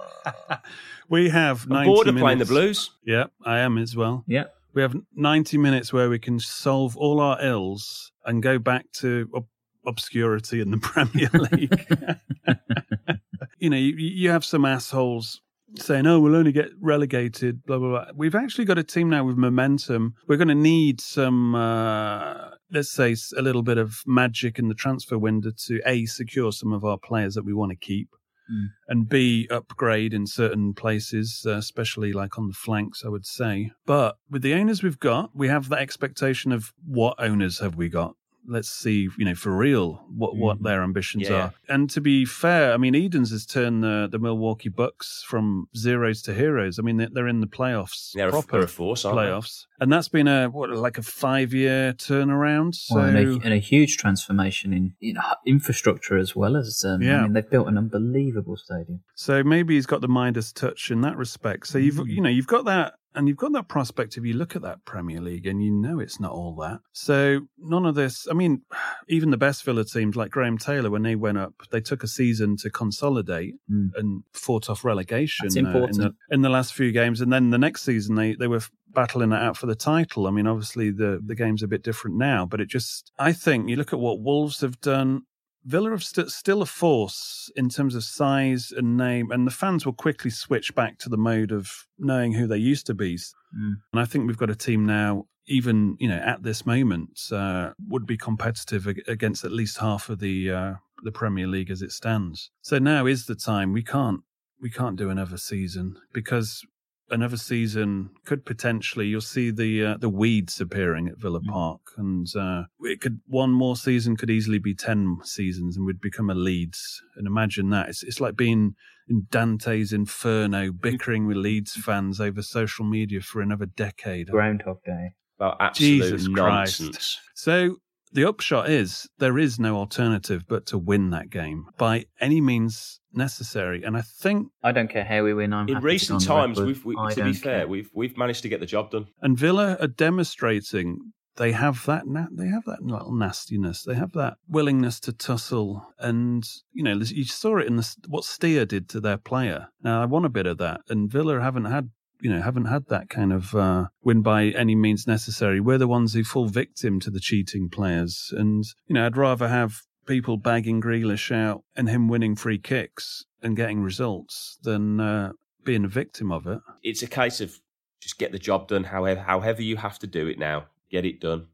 [1.10, 2.46] We have I'm 90 bored of playing the.
[2.46, 2.92] Blues.
[3.06, 4.24] Yeah, I am as well.
[4.28, 4.46] Yeah.
[4.74, 9.30] We have 90 minutes where we can solve all our ills and go back to
[9.36, 9.46] ob-
[9.86, 13.20] obscurity in the Premier League.
[13.60, 15.42] you know, you, you have some assholes
[15.80, 18.06] saying, oh, we'll only get relegated, blah, blah, blah.
[18.16, 20.16] We've actually got a team now with momentum.
[20.28, 24.76] We're going to need some, uh, let's say, a little bit of magic in the
[24.76, 28.10] transfer window to A, secure some of our players that we want to keep.
[28.52, 28.68] Mm.
[28.88, 33.72] And B, upgrade in certain places, uh, especially like on the flanks, I would say.
[33.86, 37.90] But with the owners we've got, we have that expectation of what owners have we
[37.90, 38.16] got?
[38.46, 40.64] Let's see, you know, for real, what, what Mhm.
[40.64, 41.36] their ambitions Yeah.
[41.36, 41.54] are.
[41.70, 46.22] And to be fair, I mean, Edens has turned the, the Milwaukee Bucks from zeros
[46.24, 46.78] to heroes.
[46.78, 49.28] I mean, they're, they're in the playoffs, They're proper they're a force, aren't they?
[49.28, 49.66] playoffs.
[49.80, 52.76] And that's been a, what, like a five year turnaround.
[52.76, 57.02] So, Well, and, a, and a huge transformation in, in infrastructure as well as um,
[57.02, 57.20] Yeah.
[57.20, 59.02] I mean they've built an unbelievable stadium.
[59.16, 61.68] So maybe he's got the Midas touch in that respect.
[61.68, 62.08] So you've Mm.
[62.08, 64.18] you know you've got that, and you've got that prospect.
[64.18, 66.80] If you look at that Premier League, and you know it's not all that.
[66.92, 68.28] So none of this.
[68.30, 68.62] I mean,
[69.08, 72.08] even the best Villa teams like Graham Taylor, when they went up, they took a
[72.08, 73.90] season to consolidate Mm.
[73.96, 75.98] and fought off relegation uh, in, important.
[75.98, 78.62] the, in the last few games, and then the next season they they were
[78.94, 80.28] battling it out for the title.
[80.28, 83.70] I mean, obviously the the game's a bit different now, but it just I think
[83.70, 85.24] you look at what Wolves have done.
[85.66, 89.86] Villa have st- still a force in terms of size and name, and the fans
[89.86, 93.16] will quickly switch back to the mode of knowing who they used to be.
[93.16, 93.76] Mm.
[93.92, 97.72] And I think we've got a team now, even you know, at this moment, uh,
[97.88, 101.82] would be competitive ag- against at least half of the uh, the Premier League as
[101.82, 102.52] it stands.
[102.62, 103.74] So now is the time.
[103.74, 104.22] We can't
[104.62, 106.66] we can't do another season because
[107.10, 112.28] another season could potentially you'll see the uh, the weeds appearing at Villa Park, and
[112.36, 116.36] uh, it could one more season could easily be ten seasons, and we'd become a
[116.36, 117.02] Leeds.
[117.16, 118.76] And imagine that it's it's like being
[119.08, 124.28] in Dante's Inferno, bickering with Leeds fans over social media for another decade.
[124.28, 125.14] Groundhog Day.
[125.38, 126.82] About absolute Jesus Christ.
[126.82, 127.20] nonsense.
[127.34, 127.78] So
[128.14, 133.00] the upshot is there is no alternative but to win that game by any means
[133.16, 133.84] necessary.
[133.84, 135.54] And I think I don't care how we win.
[135.54, 137.68] I'm In recent to go on the times, we've, we, to be fair, care.
[137.68, 139.08] we've we've managed to get the job done.
[139.22, 144.12] and Villa are demonstrating they have that na- they have that little nastiness they have
[144.12, 148.88] that willingness to tussle and you know you saw it in the, what Steer did
[148.90, 151.90] to their player now I want a bit of that and Villa haven't had
[152.22, 155.88] you know haven't had that kind of uh, win by any means necessary we're the
[155.88, 160.38] ones who fall victim to the cheating players and you know I'd rather have people
[160.38, 165.32] bagging Grealish out and him winning free kicks and getting results than uh,
[165.64, 167.60] being a victim of it It's a case of
[168.02, 168.84] just get the job done.
[168.84, 171.48] However, however you have to do it now, get it done.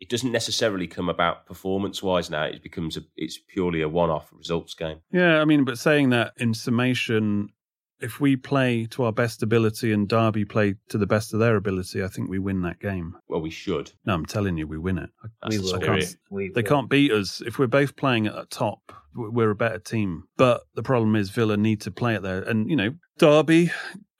[0.00, 2.44] It doesn't necessarily come about performance wise now.
[2.44, 4.98] It becomes a, it's purely a one off results game.
[5.10, 7.48] Yeah, I mean, but saying that in summation,
[8.00, 11.56] if we play to our best ability and Derby play to the best of their
[11.56, 13.14] ability, I think we win that game.
[13.28, 13.92] Well, we should.
[14.04, 15.10] No, I'm telling you, we win it.
[15.48, 15.68] We the will.
[15.80, 16.16] spirit.
[16.30, 16.68] We They will.
[16.68, 18.92] can't beat us if we're both playing at the top.
[19.16, 22.68] We're a better team, but the problem is Villa need to play it there, and
[22.68, 23.70] you know Derby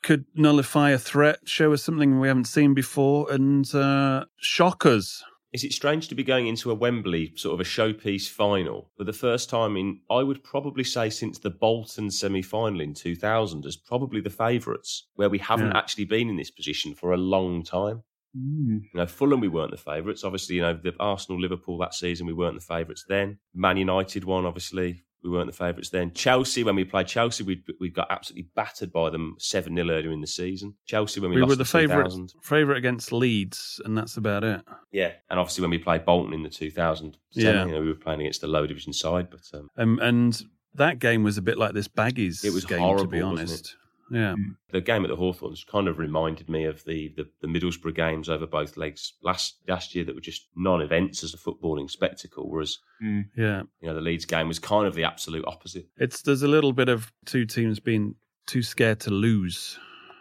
[0.04, 5.24] could nullify a threat, show us something we haven't seen before, and uh, shock us.
[5.54, 9.04] Is it strange to be going into a Wembley sort of a showpiece final for
[9.04, 13.64] the first time in, I would probably say, since the Bolton semi final in 2000
[13.64, 15.78] as probably the favourites, where we haven't Yeah.
[15.78, 18.02] actually been in this position for a long time.
[18.36, 18.82] Mm.
[18.82, 20.24] You know, Fulham, we weren't the favourites.
[20.24, 23.38] Obviously, you know, the Arsenal, Liverpool that season, we weren't the favourites then.
[23.54, 26.12] Man United one, obviously, we weren't the favourites then.
[26.12, 30.12] Chelsea, when we played Chelsea, we we got absolutely battered by them seven 0 earlier
[30.12, 30.74] in the season.
[30.84, 32.12] Chelsea, when we, We lost were the favourite
[32.42, 34.60] favourite against Leeds, and that's about it.
[34.92, 37.64] Yeah, and obviously when we played Bolton in the 2000 Yeah.
[37.64, 40.40] you know, we were playing against the low division side, but um, Um, and
[40.74, 43.76] that game was a bit like this Baggies It was game, horrible, to be honest.
[44.10, 44.34] Yeah.
[44.34, 44.56] Mm.
[44.70, 48.28] the game at the Hawthorns kind of reminded me of the, the, the Middlesbrough games
[48.28, 52.78] over both legs last last year that were just non-events as a footballing spectacle, whereas
[53.02, 53.24] mm.
[53.36, 53.62] Yeah.
[53.80, 55.86] you know the Leeds game was kind of the absolute opposite.
[55.96, 59.78] It's there's a little bit of two teams being too scared to lose.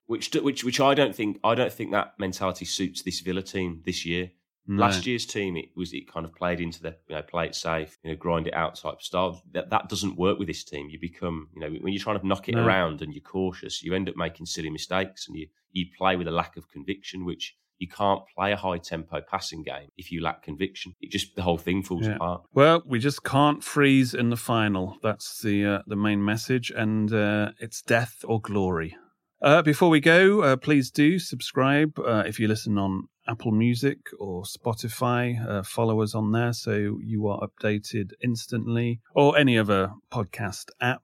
[0.08, 3.82] which which which I don't think I don't think that mentality suits this Villa team
[3.86, 4.32] this year.
[4.66, 4.82] No.
[4.84, 7.56] Last year's team, it was it kind of played into the you know play it
[7.56, 9.42] safe, you know grind it out type style.
[9.52, 10.90] That that doesn't work with this team.
[10.90, 12.66] You become you know when you're trying to knock it No.
[12.66, 16.28] around and you're cautious, you end up making silly mistakes and you you play with
[16.28, 20.22] a lack of conviction, which you can't play a high tempo passing game if you
[20.22, 20.96] lack conviction.
[21.02, 22.16] It just the whole thing falls Yeah.
[22.16, 22.44] apart.
[22.54, 24.98] Well, we just can't freeze in the final.
[25.04, 28.96] That's the uh, the main message, and uh, it's death or glory.
[29.44, 33.98] Uh, before we go, uh, please do subscribe uh, if you listen on Apple Music
[34.18, 35.46] or Spotify.
[35.46, 41.04] Uh, follow us on there so you are updated instantly, or any other podcast app.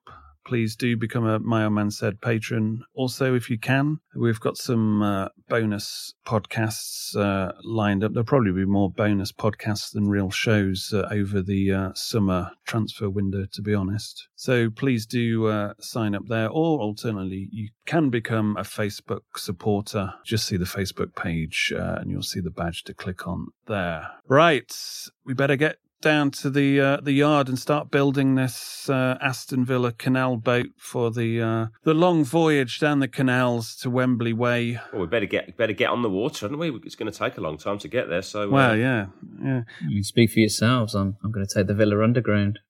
[0.50, 2.84] Please do become a My Old Man Said patron.
[2.96, 8.14] Also, if you can, we've got some uh, bonus podcasts uh, lined up.
[8.14, 13.12] There'll probably be more bonus podcasts than real shows uh, over the uh, summer transfer
[13.12, 14.28] window, to be honest.
[14.38, 20.16] So please do uh, sign up there, or alternatively, you can become a Facebook supporter.
[20.26, 24.10] Just see the Facebook page, uh, and you'll see the badge to click on there.
[24.28, 24.76] Right,
[25.24, 29.66] we better get down to the uh, the yard and start building this uh, Aston
[29.66, 34.80] Villa canal boat for the uh, the long voyage down the canals to Wembley Way.
[34.92, 36.70] Well, we better get better get on the water, haven't we?
[36.84, 38.22] It's going to take a long time to get there.
[38.22, 39.08] So uh, Well, yeah,
[39.44, 39.62] yeah.
[39.88, 40.96] You speak for yourselves.
[40.96, 42.60] I'm I'm going to take the Villa Underground.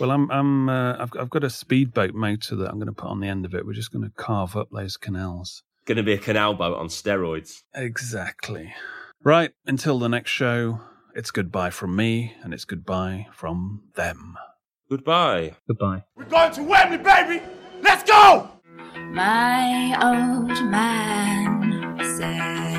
[0.00, 3.08] Well, I'm I'm uh, I've I've got a speedboat motor that I'm going to put
[3.08, 3.64] on the end of it.
[3.66, 5.62] We're just going to carve up those canals.
[5.84, 7.62] going to be a canal boat on steroids.
[7.74, 8.74] Exactly.
[9.22, 9.50] Right.
[9.66, 10.80] Until the next show,
[11.14, 14.36] it's goodbye from me, and it's goodbye from them.
[14.88, 15.54] Goodbye.
[15.68, 16.04] Goodbye.
[16.16, 17.42] We're going to Wembley, baby!
[17.82, 18.48] Let's go!
[19.12, 22.70] My old man said.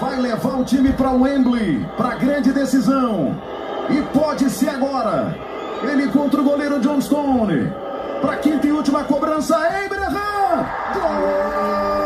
[0.00, 3.40] Vai levar o time para Wembley, para a grande decisão.
[3.90, 5.34] E pode ser agora.
[5.82, 7.72] Ele contra o goleiro John Stone.
[8.20, 10.66] Para a quinta e última cobrança, Abraham.
[10.94, 12.05] Gol!